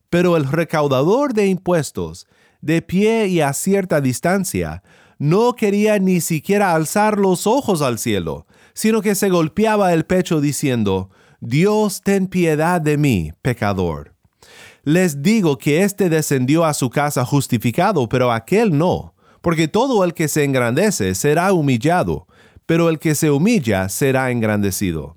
Pero 0.09 0.37
el 0.37 0.45
recaudador 0.45 1.33
de 1.33 1.47
impuestos, 1.47 2.27
de 2.61 2.81
pie 2.81 3.27
y 3.27 3.41
a 3.41 3.51
cierta 3.51 3.99
distancia, 3.99 4.83
no 5.17 5.55
quería 5.55 5.99
ni 5.99 6.21
siquiera 6.21 6.73
alzar 6.73 7.17
los 7.17 7.47
ojos 7.47 7.81
al 7.81 7.99
cielo, 7.99 8.45
sino 8.73 9.01
que 9.01 9.15
se 9.15 9.29
golpeaba 9.29 9.93
el 9.93 10.05
pecho 10.05 10.41
diciendo, 10.41 11.09
Dios 11.39 12.01
ten 12.01 12.27
piedad 12.27 12.79
de 12.79 12.97
mí, 12.97 13.31
pecador. 13.41 14.12
Les 14.85 15.21
digo 15.21 15.57
que 15.57 15.83
éste 15.83 16.09
descendió 16.09 16.65
a 16.65 16.73
su 16.73 16.89
casa 16.89 17.23
justificado, 17.23 18.09
pero 18.09 18.33
aquel 18.33 18.77
no, 18.77 19.15
porque 19.41 19.69
todo 19.69 20.03
el 20.03 20.13
que 20.13 20.27
se 20.27 20.43
engrandece 20.43 21.15
será 21.15 21.53
humillado, 21.53 22.27
pero 22.65 22.89
el 22.89 22.99
que 22.99 23.15
se 23.15 23.31
humilla 23.31 23.87
será 23.87 24.29
engrandecido. 24.29 25.15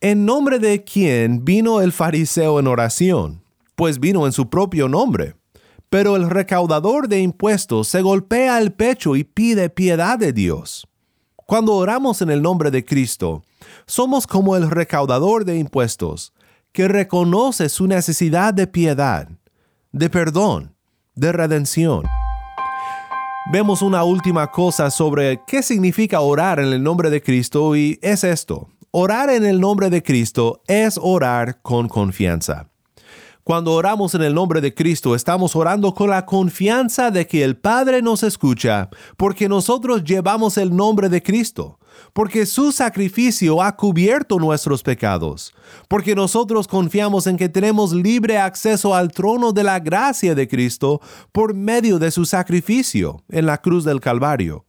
¿En 0.00 0.24
nombre 0.26 0.58
de 0.58 0.82
quién 0.82 1.44
vino 1.44 1.80
el 1.80 1.92
fariseo 1.92 2.58
en 2.58 2.66
oración? 2.66 3.44
Pues 3.76 4.00
vino 4.00 4.26
en 4.26 4.32
su 4.32 4.50
propio 4.50 4.88
nombre. 4.88 5.36
Pero 5.88 6.16
el 6.16 6.28
recaudador 6.28 7.06
de 7.06 7.20
impuestos 7.20 7.86
se 7.86 8.02
golpea 8.02 8.58
el 8.58 8.72
pecho 8.72 9.14
y 9.14 9.22
pide 9.22 9.70
piedad 9.70 10.18
de 10.18 10.32
Dios. 10.32 10.88
Cuando 11.36 11.74
oramos 11.74 12.22
en 12.22 12.30
el 12.30 12.42
nombre 12.42 12.72
de 12.72 12.84
Cristo, 12.84 13.44
somos 13.86 14.26
como 14.26 14.56
el 14.56 14.68
recaudador 14.68 15.44
de 15.44 15.58
impuestos, 15.58 16.32
que 16.76 16.88
reconoce 16.88 17.70
su 17.70 17.86
necesidad 17.86 18.52
de 18.52 18.66
piedad, 18.66 19.30
de 19.92 20.10
perdón, 20.10 20.74
de 21.14 21.32
redención. 21.32 22.02
Vemos 23.50 23.80
una 23.80 24.04
última 24.04 24.50
cosa 24.50 24.90
sobre 24.90 25.40
qué 25.46 25.62
significa 25.62 26.20
orar 26.20 26.60
en 26.60 26.74
el 26.74 26.82
nombre 26.82 27.08
de 27.08 27.22
Cristo 27.22 27.74
y 27.76 27.98
es 28.02 28.24
esto. 28.24 28.68
Orar 28.90 29.30
en 29.30 29.46
el 29.46 29.58
nombre 29.58 29.88
de 29.88 30.02
Cristo 30.02 30.60
es 30.66 31.00
orar 31.00 31.62
con 31.62 31.88
confianza. 31.88 32.68
Cuando 33.46 33.74
oramos 33.74 34.12
en 34.16 34.22
el 34.22 34.34
nombre 34.34 34.60
de 34.60 34.74
Cristo, 34.74 35.14
estamos 35.14 35.54
orando 35.54 35.94
con 35.94 36.10
la 36.10 36.26
confianza 36.26 37.12
de 37.12 37.28
que 37.28 37.44
el 37.44 37.56
Padre 37.56 38.02
nos 38.02 38.24
escucha, 38.24 38.90
porque 39.16 39.48
nosotros 39.48 40.02
llevamos 40.02 40.58
el 40.58 40.74
nombre 40.74 41.08
de 41.08 41.22
Cristo, 41.22 41.78
porque 42.12 42.44
su 42.44 42.72
sacrificio 42.72 43.62
ha 43.62 43.76
cubierto 43.76 44.40
nuestros 44.40 44.82
pecados, 44.82 45.54
porque 45.86 46.16
nosotros 46.16 46.66
confiamos 46.66 47.28
en 47.28 47.36
que 47.36 47.48
tenemos 47.48 47.92
libre 47.92 48.36
acceso 48.36 48.96
al 48.96 49.12
trono 49.12 49.52
de 49.52 49.62
la 49.62 49.78
gracia 49.78 50.34
de 50.34 50.48
Cristo 50.48 51.00
por 51.30 51.54
medio 51.54 52.00
de 52.00 52.10
su 52.10 52.24
sacrificio 52.24 53.22
en 53.28 53.46
la 53.46 53.58
cruz 53.58 53.84
del 53.84 54.00
Calvario. 54.00 54.66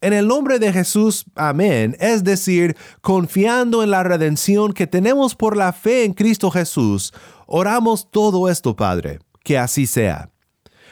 En 0.00 0.12
el 0.12 0.28
nombre 0.28 0.60
de 0.60 0.72
Jesús, 0.72 1.24
amén, 1.34 1.96
es 1.98 2.22
decir, 2.22 2.76
confiando 3.00 3.82
en 3.82 3.90
la 3.90 4.04
redención 4.04 4.72
que 4.72 4.86
tenemos 4.86 5.34
por 5.34 5.56
la 5.56 5.72
fe 5.72 6.04
en 6.04 6.14
Cristo 6.14 6.52
Jesús, 6.52 7.12
oramos 7.48 8.08
todo 8.10 8.48
esto, 8.48 8.76
Padre, 8.76 9.18
que 9.42 9.58
así 9.58 9.86
sea. 9.86 10.30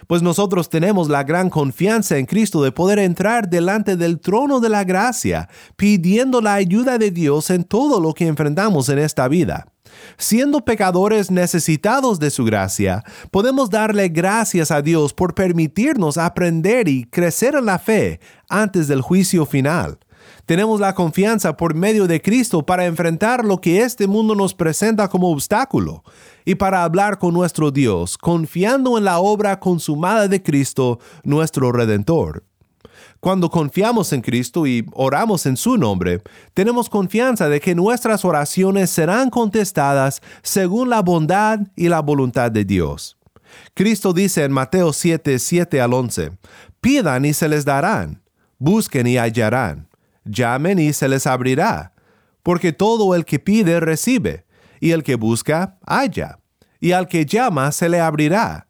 Pues 0.07 0.23
nosotros 0.23 0.69
tenemos 0.69 1.09
la 1.09 1.25
gran 1.25 1.51
confianza 1.51 2.17
en 2.19 2.27
Cristo 2.27 2.63
de 2.63 2.73
poder 2.73 2.99
entrar 2.99 3.49
delante 3.49 3.97
del 3.97 4.21
trono 4.21 4.61
de 4.61 4.69
la 4.69 4.85
gracia, 4.85 5.49
pidiendo 5.77 6.41
la 6.41 6.55
ayuda 6.55 6.99
de 6.99 7.11
Dios 7.11 7.51
en 7.51 7.65
todo 7.65 8.01
lo 8.01 8.13
que 8.13 8.27
enfrentamos 8.27 8.89
en 8.89 8.99
esta 8.99 9.29
vida. 9.29 9.67
Siendo 10.19 10.65
pecadores 10.65 11.31
necesitados 11.31 12.19
de 12.19 12.31
su 12.31 12.45
gracia, 12.45 13.03
podemos 13.31 13.71
darle 13.71 14.09
gracias 14.09 14.71
a 14.71 14.83
Dios 14.83 15.13
por 15.13 15.35
permitirnos 15.35 16.19
aprender 16.19 16.89
y 16.89 17.05
crecer 17.05 17.55
en 17.55 17.67
la 17.67 17.79
fe 17.79 18.21
antes 18.49 18.89
del 18.89 19.01
juicio 19.01 19.47
final. 19.47 19.99
Tenemos 20.47 20.79
la 20.79 20.95
confianza 20.95 21.57
por 21.57 21.75
medio 21.75 22.07
de 22.07 22.23
Cristo 22.23 22.65
para 22.65 22.87
enfrentar 22.87 23.45
lo 23.45 23.61
que 23.61 23.83
este 23.83 24.07
mundo 24.07 24.37
nos 24.37 24.55
presenta 24.55 25.09
como 25.09 25.29
obstáculo 25.33 26.05
y 26.45 26.55
para 26.55 26.85
hablar 26.85 27.19
con 27.19 27.35
nuestro 27.35 27.73
Dios, 27.73 28.17
confiando 28.17 28.97
en 28.97 29.05
la 29.05 29.19
obra 29.19 29.59
consumada 29.59 30.29
de 30.29 30.45
Cristo, 30.45 31.01
nuestro 31.25 31.73
Redentor. 31.73 32.45
Cuando 33.19 33.51
confiamos 33.51 34.13
en 34.13 34.21
Cristo 34.21 34.69
y 34.69 34.87
oramos 34.93 35.47
en 35.47 35.57
su 35.57 35.77
nombre, 35.77 36.23
tenemos 36.55 36.89
confianza 36.89 37.49
de 37.49 37.59
que 37.59 37.75
nuestras 37.75 38.25
oraciones 38.25 38.89
serán 38.91 39.31
contestadas 39.31 40.23
según 40.43 40.91
la 40.91 41.03
bondad 41.03 41.59
y 41.75 41.89
la 41.89 41.99
voluntad 41.99 42.53
de 42.53 42.65
Dios. 42.65 43.17
Cristo 43.75 44.13
dice 44.13 44.45
en 44.45 44.53
Mateo 44.53 44.93
7, 44.93 45.41
7 45.41 45.81
al 45.81 45.93
11, 45.93 46.39
Pidan 46.81 47.25
y 47.25 47.33
se 47.33 47.49
les 47.49 47.65
darán, 47.65 48.23
busquen 48.59 49.09
y 49.09 49.17
hallarán, 49.17 49.86
llamen 50.27 50.79
y 50.79 50.93
se 50.93 51.09
les 51.09 51.27
abrirá, 51.27 51.95
porque 52.43 52.73
todo 52.73 53.15
el 53.15 53.25
que 53.25 53.39
pide 53.39 53.81
recibe, 53.81 54.45
y 54.81 54.91
el 54.91 55.03
que 55.03 55.17
busca 55.17 55.79
halla, 55.87 56.39
y 56.81 56.93
al 56.93 57.09
que 57.09 57.27
llama 57.27 57.73
se 57.73 57.89
le 57.89 58.01
abrirá. 58.01 58.69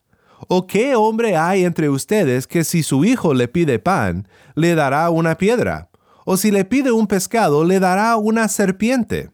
¿O 0.49 0.67
qué 0.67 0.95
hombre 0.97 1.37
hay 1.37 1.65
entre 1.65 1.89
ustedes 1.89 2.47
que 2.47 2.63
si 2.63 2.83
su 2.83 3.05
hijo 3.05 3.35
le 3.35 3.49
pide 3.49 3.79
pan, 3.79 4.29
le 4.55 4.75
dará 4.75 5.11
una 5.11 5.37
piedra? 5.37 5.91
¿O 6.25 6.37
si 6.37 6.51
le 6.51 6.65
pide 6.65 6.93
un 6.93 7.07
pescado, 7.07 7.65
le 7.65 7.81
dará 7.81 8.17
una 8.17 8.49
serpiente? 8.49 9.31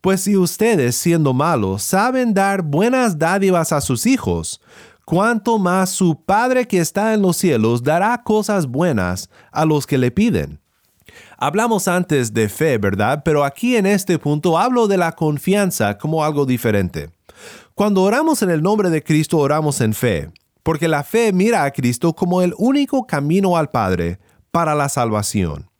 Pues 0.00 0.22
si 0.22 0.36
ustedes, 0.36 0.96
siendo 0.96 1.34
malos, 1.34 1.82
saben 1.82 2.34
dar 2.34 2.62
buenas 2.62 3.18
dádivas 3.18 3.72
a 3.72 3.80
sus 3.80 4.06
hijos, 4.06 4.60
cuánto 5.04 5.58
más 5.58 5.90
su 5.90 6.24
Padre 6.24 6.66
que 6.66 6.78
está 6.78 7.14
en 7.14 7.22
los 7.22 7.36
cielos 7.36 7.82
dará 7.82 8.22
cosas 8.22 8.66
buenas 8.66 9.28
a 9.52 9.64
los 9.64 9.86
que 9.86 9.98
le 9.98 10.10
piden. 10.10 10.60
Hablamos 11.40 11.88
antes 11.88 12.32
de 12.32 12.48
fe, 12.48 12.78
¿verdad? 12.78 13.22
Pero 13.24 13.44
aquí 13.44 13.74
en 13.76 13.86
este 13.86 14.18
punto 14.18 14.58
hablo 14.58 14.86
de 14.86 14.98
la 14.98 15.12
confianza 15.12 15.98
como 15.98 16.22
algo 16.22 16.46
diferente. 16.46 17.10
Cuando 17.74 18.02
oramos 18.02 18.42
en 18.42 18.50
el 18.50 18.62
nombre 18.62 18.90
de 18.90 19.02
Cristo, 19.02 19.38
oramos 19.38 19.80
en 19.80 19.94
fe 19.94 20.30
porque 20.62 20.88
la 20.88 21.02
fe 21.02 21.32
mira 21.32 21.64
a 21.64 21.70
Cristo 21.70 22.14
como 22.14 22.42
el 22.42 22.54
único 22.58 23.06
camino 23.06 23.56
al 23.56 23.70
Padre 23.70 24.18
para 24.50 24.74
la 24.74 24.88
salvación. 24.88 25.70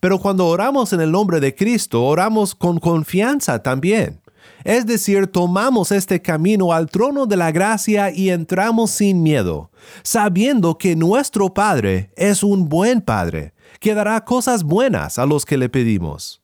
Pero 0.00 0.18
cuando 0.18 0.46
oramos 0.46 0.92
en 0.92 1.00
el 1.00 1.12
nombre 1.12 1.40
de 1.40 1.54
Cristo, 1.54 2.04
oramos 2.04 2.54
con 2.54 2.78
confianza 2.78 3.62
también. 3.62 4.20
Es 4.66 4.84
decir, 4.84 5.28
tomamos 5.28 5.92
este 5.92 6.20
camino 6.20 6.72
al 6.72 6.90
trono 6.90 7.26
de 7.26 7.36
la 7.36 7.52
gracia 7.52 8.10
y 8.10 8.30
entramos 8.30 8.90
sin 8.90 9.22
miedo, 9.22 9.70
sabiendo 10.02 10.76
que 10.76 10.96
nuestro 10.96 11.54
Padre 11.54 12.10
es 12.16 12.42
un 12.42 12.68
buen 12.68 13.00
Padre, 13.00 13.54
que 13.78 13.94
dará 13.94 14.24
cosas 14.24 14.64
buenas 14.64 15.20
a 15.20 15.26
los 15.26 15.46
que 15.46 15.56
le 15.56 15.68
pedimos. 15.68 16.42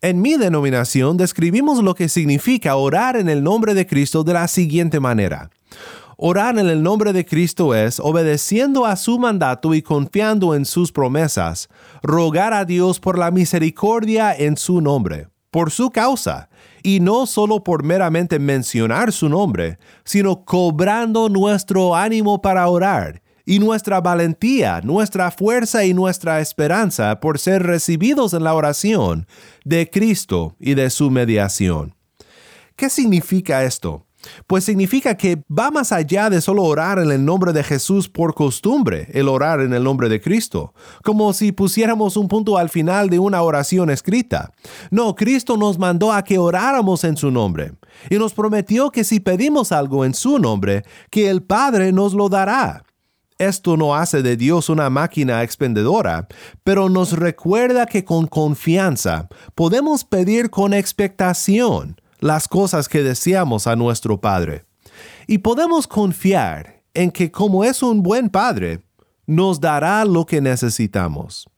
En 0.00 0.22
mi 0.22 0.36
denominación 0.36 1.16
describimos 1.16 1.82
lo 1.82 1.96
que 1.96 2.08
significa 2.08 2.76
orar 2.76 3.16
en 3.16 3.28
el 3.28 3.42
nombre 3.42 3.74
de 3.74 3.84
Cristo 3.84 4.22
de 4.22 4.34
la 4.34 4.46
siguiente 4.46 5.00
manera. 5.00 5.50
Orar 6.16 6.56
en 6.56 6.68
el 6.68 6.84
nombre 6.84 7.12
de 7.12 7.26
Cristo 7.26 7.74
es, 7.74 7.98
obedeciendo 7.98 8.86
a 8.86 8.94
su 8.94 9.18
mandato 9.18 9.74
y 9.74 9.82
confiando 9.82 10.54
en 10.54 10.64
sus 10.64 10.92
promesas, 10.92 11.68
rogar 12.00 12.54
a 12.54 12.64
Dios 12.64 13.00
por 13.00 13.18
la 13.18 13.32
misericordia 13.32 14.32
en 14.36 14.56
su 14.56 14.80
nombre, 14.80 15.26
por 15.50 15.72
su 15.72 15.90
causa, 15.90 16.48
y 16.82 17.00
no 17.00 17.26
solo 17.26 17.62
por 17.62 17.84
meramente 17.84 18.38
mencionar 18.38 19.12
su 19.12 19.28
nombre, 19.28 19.78
sino 20.04 20.44
cobrando 20.44 21.28
nuestro 21.28 21.94
ánimo 21.94 22.40
para 22.40 22.66
orar 22.68 23.22
y 23.44 23.58
nuestra 23.58 24.00
valentía, 24.00 24.80
nuestra 24.82 25.30
fuerza 25.30 25.84
y 25.84 25.94
nuestra 25.94 26.40
esperanza 26.40 27.20
por 27.20 27.38
ser 27.38 27.62
recibidos 27.64 28.32
en 28.32 28.44
la 28.44 28.54
oración 28.54 29.26
de 29.64 29.90
Cristo 29.90 30.56
y 30.58 30.74
de 30.74 30.90
su 30.90 31.10
mediación. 31.10 31.94
¿Qué 32.76 32.88
significa 32.88 33.64
esto? 33.64 34.06
Pues 34.46 34.64
significa 34.64 35.16
que 35.16 35.42
va 35.50 35.70
más 35.70 35.92
allá 35.92 36.30
de 36.30 36.40
solo 36.40 36.64
orar 36.64 36.98
en 36.98 37.10
el 37.10 37.24
nombre 37.24 37.52
de 37.52 37.64
Jesús 37.64 38.08
por 38.08 38.34
costumbre, 38.34 39.08
el 39.12 39.28
orar 39.28 39.60
en 39.60 39.72
el 39.72 39.82
nombre 39.82 40.08
de 40.08 40.20
Cristo, 40.20 40.74
como 41.02 41.32
si 41.32 41.52
pusiéramos 41.52 42.16
un 42.16 42.28
punto 42.28 42.58
al 42.58 42.68
final 42.68 43.08
de 43.08 43.18
una 43.18 43.42
oración 43.42 43.90
escrita. 43.90 44.52
No, 44.90 45.14
Cristo 45.14 45.56
nos 45.56 45.78
mandó 45.78 46.12
a 46.12 46.22
que 46.22 46.38
oráramos 46.38 47.04
en 47.04 47.16
su 47.16 47.30
nombre, 47.30 47.72
y 48.08 48.16
nos 48.16 48.34
prometió 48.34 48.90
que 48.90 49.04
si 49.04 49.20
pedimos 49.20 49.72
algo 49.72 50.04
en 50.04 50.14
su 50.14 50.38
nombre, 50.38 50.84
que 51.10 51.30
el 51.30 51.42
Padre 51.42 51.92
nos 51.92 52.14
lo 52.14 52.28
dará. 52.28 52.84
Esto 53.38 53.78
no 53.78 53.94
hace 53.94 54.22
de 54.22 54.36
Dios 54.36 54.68
una 54.68 54.90
máquina 54.90 55.42
expendedora, 55.42 56.28
pero 56.62 56.90
nos 56.90 57.12
recuerda 57.12 57.86
que 57.86 58.04
con 58.04 58.26
confianza 58.26 59.28
podemos 59.54 60.04
pedir 60.04 60.50
con 60.50 60.74
expectación 60.74 61.99
las 62.20 62.48
cosas 62.48 62.88
que 62.88 63.02
deseamos 63.02 63.66
a 63.66 63.76
nuestro 63.76 64.20
Padre. 64.20 64.64
Y 65.26 65.38
podemos 65.38 65.86
confiar 65.86 66.82
en 66.94 67.10
que 67.10 67.30
como 67.30 67.64
es 67.64 67.82
un 67.82 68.02
buen 68.02 68.28
Padre, 68.28 68.82
nos 69.26 69.60
dará 69.60 70.04
lo 70.04 70.26
que 70.26 70.40
necesitamos. 70.40 71.48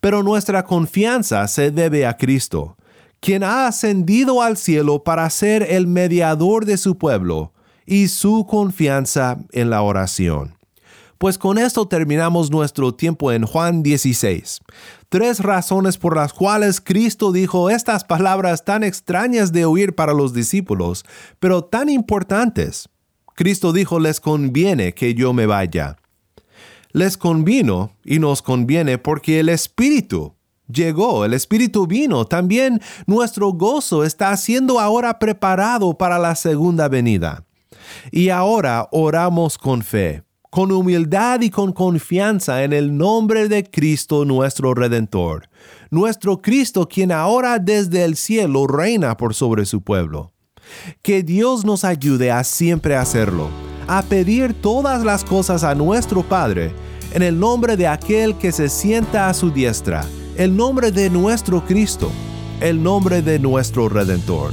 Pero 0.00 0.22
nuestra 0.22 0.64
confianza 0.64 1.46
se 1.48 1.70
debe 1.70 2.06
a 2.06 2.16
Cristo, 2.16 2.76
quien 3.20 3.42
ha 3.42 3.66
ascendido 3.66 4.42
al 4.42 4.56
cielo 4.56 5.02
para 5.02 5.28
ser 5.30 5.62
el 5.62 5.86
mediador 5.86 6.64
de 6.64 6.76
su 6.76 6.98
pueblo 6.98 7.52
y 7.86 8.08
su 8.08 8.46
confianza 8.46 9.38
en 9.52 9.70
la 9.70 9.82
oración. 9.82 10.58
Pues 11.18 11.36
con 11.36 11.58
esto 11.58 11.88
terminamos 11.88 12.50
nuestro 12.50 12.94
tiempo 12.94 13.32
en 13.32 13.44
Juan 13.44 13.82
16. 13.82 14.60
Tres 15.10 15.40
razones 15.40 15.96
por 15.96 16.16
las 16.16 16.34
cuales 16.34 16.82
Cristo 16.82 17.32
dijo 17.32 17.70
estas 17.70 18.04
palabras 18.04 18.66
tan 18.66 18.84
extrañas 18.84 19.52
de 19.52 19.64
oír 19.64 19.94
para 19.94 20.12
los 20.12 20.34
discípulos, 20.34 21.06
pero 21.40 21.64
tan 21.64 21.88
importantes. 21.88 22.90
Cristo 23.34 23.72
dijo, 23.72 24.00
les 24.00 24.20
conviene 24.20 24.92
que 24.92 25.14
yo 25.14 25.32
me 25.32 25.46
vaya. 25.46 25.96
Les 26.92 27.16
convino 27.16 27.92
y 28.04 28.18
nos 28.18 28.42
conviene 28.42 28.98
porque 28.98 29.40
el 29.40 29.48
Espíritu 29.48 30.34
llegó, 30.66 31.24
el 31.24 31.32
Espíritu 31.32 31.86
vino. 31.86 32.26
También 32.26 32.78
nuestro 33.06 33.52
gozo 33.52 34.04
está 34.04 34.36
siendo 34.36 34.78
ahora 34.78 35.18
preparado 35.18 35.96
para 35.96 36.18
la 36.18 36.34
segunda 36.34 36.86
venida. 36.88 37.46
Y 38.12 38.28
ahora 38.28 38.88
oramos 38.90 39.56
con 39.56 39.80
fe 39.80 40.27
con 40.50 40.72
humildad 40.72 41.40
y 41.40 41.50
con 41.50 41.72
confianza 41.72 42.64
en 42.64 42.72
el 42.72 42.96
nombre 42.96 43.48
de 43.48 43.64
Cristo 43.64 44.24
nuestro 44.24 44.74
Redentor, 44.74 45.48
nuestro 45.90 46.40
Cristo 46.40 46.88
quien 46.88 47.12
ahora 47.12 47.58
desde 47.58 48.04
el 48.04 48.16
cielo 48.16 48.66
reina 48.66 49.16
por 49.16 49.34
sobre 49.34 49.66
su 49.66 49.82
pueblo. 49.82 50.32
Que 51.02 51.22
Dios 51.22 51.64
nos 51.64 51.84
ayude 51.84 52.30
a 52.30 52.44
siempre 52.44 52.96
hacerlo, 52.96 53.48
a 53.86 54.02
pedir 54.02 54.54
todas 54.54 55.04
las 55.04 55.24
cosas 55.24 55.64
a 55.64 55.74
nuestro 55.74 56.22
Padre, 56.22 56.72
en 57.12 57.22
el 57.22 57.38
nombre 57.38 57.76
de 57.76 57.86
aquel 57.86 58.36
que 58.36 58.52
se 58.52 58.68
sienta 58.68 59.28
a 59.28 59.34
su 59.34 59.50
diestra, 59.50 60.04
el 60.36 60.54
nombre 60.54 60.92
de 60.92 61.08
nuestro 61.08 61.64
Cristo, 61.64 62.10
el 62.60 62.82
nombre 62.82 63.22
de 63.22 63.38
nuestro 63.38 63.88
Redentor. 63.88 64.52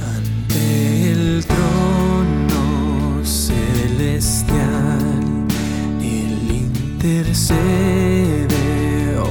Intercede 7.06 8.48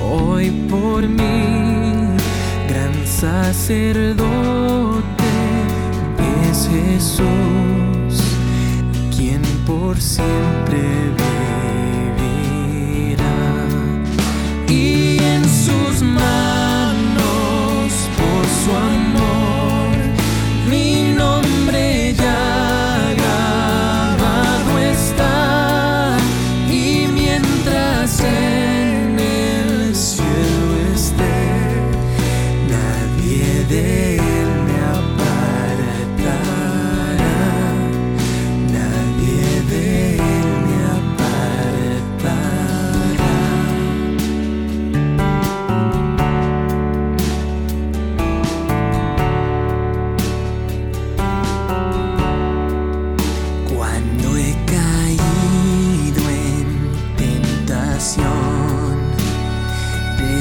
hoy 0.02 0.50
por 0.70 1.06
mí, 1.08 2.16
gran 2.70 3.06
sacerdote 3.06 4.24
es 6.50 6.70
Jesús, 6.70 8.24
quien 9.16 9.42
por 9.66 10.00
siempre. 10.00 11.25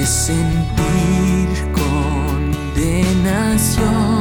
Sentir 0.06 1.48
condenación, 1.72 4.13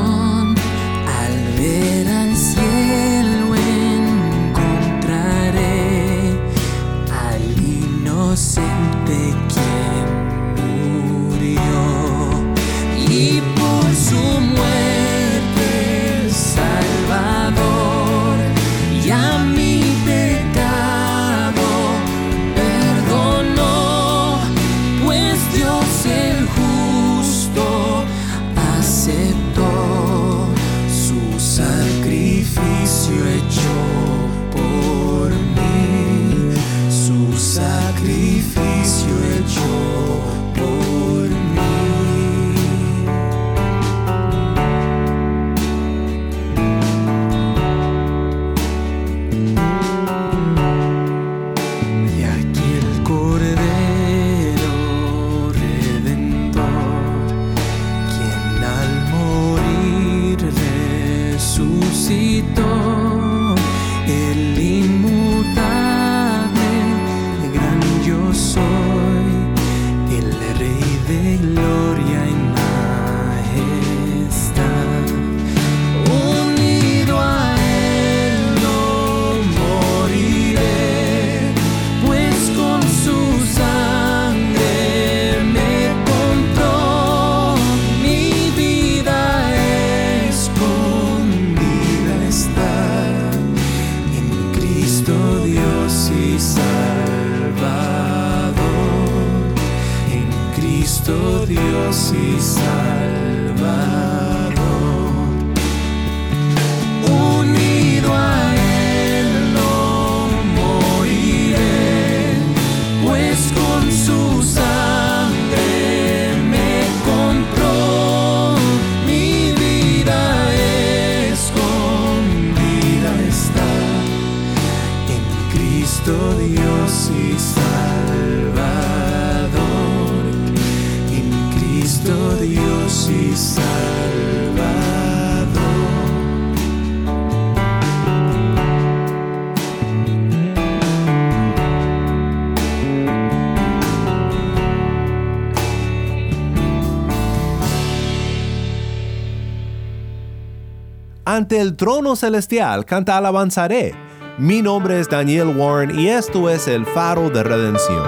Ante 151.33 151.59
el 151.59 151.75
trono 151.75 152.15
celestial 152.15 152.85
canta 152.85 153.17
alabanzaré. 153.17 153.95
Mi 154.37 154.61
nombre 154.61 154.99
es 154.99 155.09
Daniel 155.09 155.47
Warren 155.57 155.99
y 155.99 156.07
esto 156.07 156.47
es 156.47 156.67
el 156.67 156.85
faro 156.85 157.31
de 157.31 157.41
redención. 157.41 158.03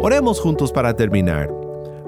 Oremos 0.00 0.40
juntos 0.40 0.72
para 0.72 0.96
terminar. 0.96 1.50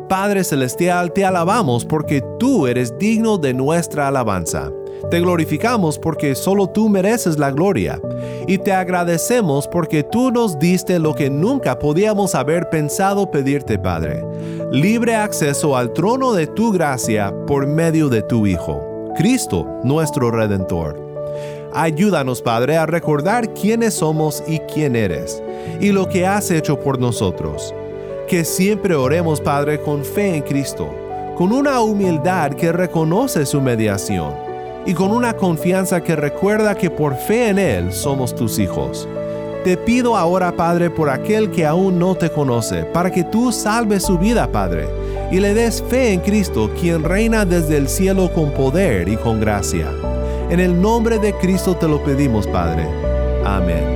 Padre 0.09 0.45
Celestial, 0.45 1.13
te 1.13 1.27
alabamos 1.27 1.85
porque 1.85 2.23
tú 2.39 2.67
eres 2.67 2.97
digno 2.97 3.37
de 3.37 3.53
nuestra 3.53 4.09
alabanza. 4.09 4.71
Te 5.11 5.21
glorificamos 5.21 5.99
porque 5.99 6.35
solo 6.35 6.67
tú 6.69 6.89
mereces 6.89 7.39
la 7.39 7.51
gloria. 7.51 8.01
Y 8.47 8.59
te 8.59 8.73
agradecemos 8.73 9.69
porque 9.69 10.03
tú 10.03 10.31
nos 10.33 10.59
diste 10.59 10.99
lo 10.99 11.15
que 11.15 11.31
nunca 11.31 11.79
podíamos 11.79 12.35
haber 12.35 12.69
pensado 12.71 13.31
pedirte, 13.31 13.79
Padre. 13.79 14.25
Libre 14.73 15.15
acceso 15.15 15.77
al 15.77 15.93
trono 15.93 16.33
de 16.33 16.49
tu 16.49 16.73
gracia 16.73 17.33
por 17.47 17.67
medio 17.67 18.09
de 18.09 18.23
tu 18.23 18.47
Hijo, 18.47 18.83
Cristo, 19.17 19.67
nuestro 19.85 20.31
Redentor. 20.31 21.01
Ayúdanos, 21.73 22.43
Padre, 22.43 22.77
a 22.77 22.87
recordar 22.87 23.53
quiénes 23.55 23.95
somos 23.95 24.43
y 24.47 24.59
quién 24.61 24.97
eres, 24.97 25.43
y 25.81 25.93
lo 25.93 26.09
que 26.09 26.27
has 26.27 26.51
hecho 26.51 26.81
por 26.81 26.99
nosotros. 26.99 27.75
Que 28.27 28.45
siempre 28.45 28.97
oremos, 28.97 29.41
Padre, 29.41 29.81
con 29.81 30.05
fe 30.05 30.37
en 30.37 30.43
Cristo, 30.43 30.89
con 31.37 31.53
una 31.53 31.81
humildad 31.81 32.53
que 32.53 32.73
reconoce 32.73 33.47
su 33.47 33.61
mediación 33.61 34.46
y 34.87 34.95
con 34.95 35.11
una 35.11 35.35
confianza 35.35 36.03
que 36.03 36.17
recuerda 36.17 36.77
que 36.77 36.91
por 36.91 37.17
fe 37.17 37.49
en 37.49 37.59
Él 37.59 37.93
somos 37.93 38.35
tus 38.35 38.59
hijos. 38.59 39.09
Te 39.65 39.77
pido 39.77 40.17
ahora, 40.17 40.53
Padre, 40.53 40.91
por 40.91 41.11
aquel 41.11 41.51
que 41.51 41.67
aún 41.67 41.99
no 41.99 42.15
te 42.15 42.31
conoce, 42.31 42.85
para 42.85 43.11
que 43.11 43.25
tú 43.25 43.51
salves 43.51 44.05
su 44.05 44.17
vida, 44.17 44.47
Padre, 44.53 44.87
y 45.33 45.41
le 45.41 45.55
des 45.55 45.83
fe 45.83 46.13
en 46.13 46.21
Cristo, 46.21 46.71
quien 46.81 47.03
reina 47.03 47.45
desde 47.45 47.77
el 47.77 47.89
cielo 47.89 48.33
con 48.33 48.53
poder 48.53 49.09
y 49.09 49.17
con 49.17 49.41
gracia. 49.41 49.89
En 50.51 50.61
el 50.61 50.81
nombre 50.81 51.19
de 51.19 51.35
Cristo 51.35 51.75
te 51.75 51.89
lo 51.89 52.03
pedimos, 52.05 52.47
Padre. 52.47 52.87
Amén. 53.45 53.96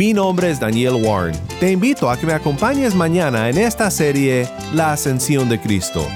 Mi 0.00 0.14
nombre 0.14 0.50
es 0.50 0.58
Daniel 0.58 0.94
Warren. 0.94 1.38
Te 1.60 1.72
invito 1.72 2.08
a 2.08 2.16
que 2.16 2.24
me 2.24 2.32
acompañes 2.32 2.94
mañana 2.94 3.50
en 3.50 3.58
esta 3.58 3.90
serie 3.90 4.48
La 4.72 4.94
Ascensión 4.94 5.50
de 5.50 5.60
Cristo. 5.60 6.08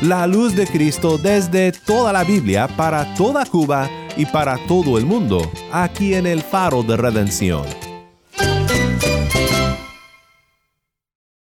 La 0.00 0.28
luz 0.28 0.54
de 0.54 0.64
Cristo 0.64 1.18
desde 1.18 1.72
toda 1.72 2.12
la 2.12 2.22
Biblia 2.22 2.68
para 2.76 3.16
toda 3.16 3.44
Cuba 3.44 3.90
y 4.16 4.26
para 4.26 4.58
todo 4.68 4.96
el 4.96 5.06
mundo, 5.06 5.50
aquí 5.72 6.14
en 6.14 6.28
el 6.28 6.40
Faro 6.40 6.84
de 6.84 6.96
Redención. 6.96 7.64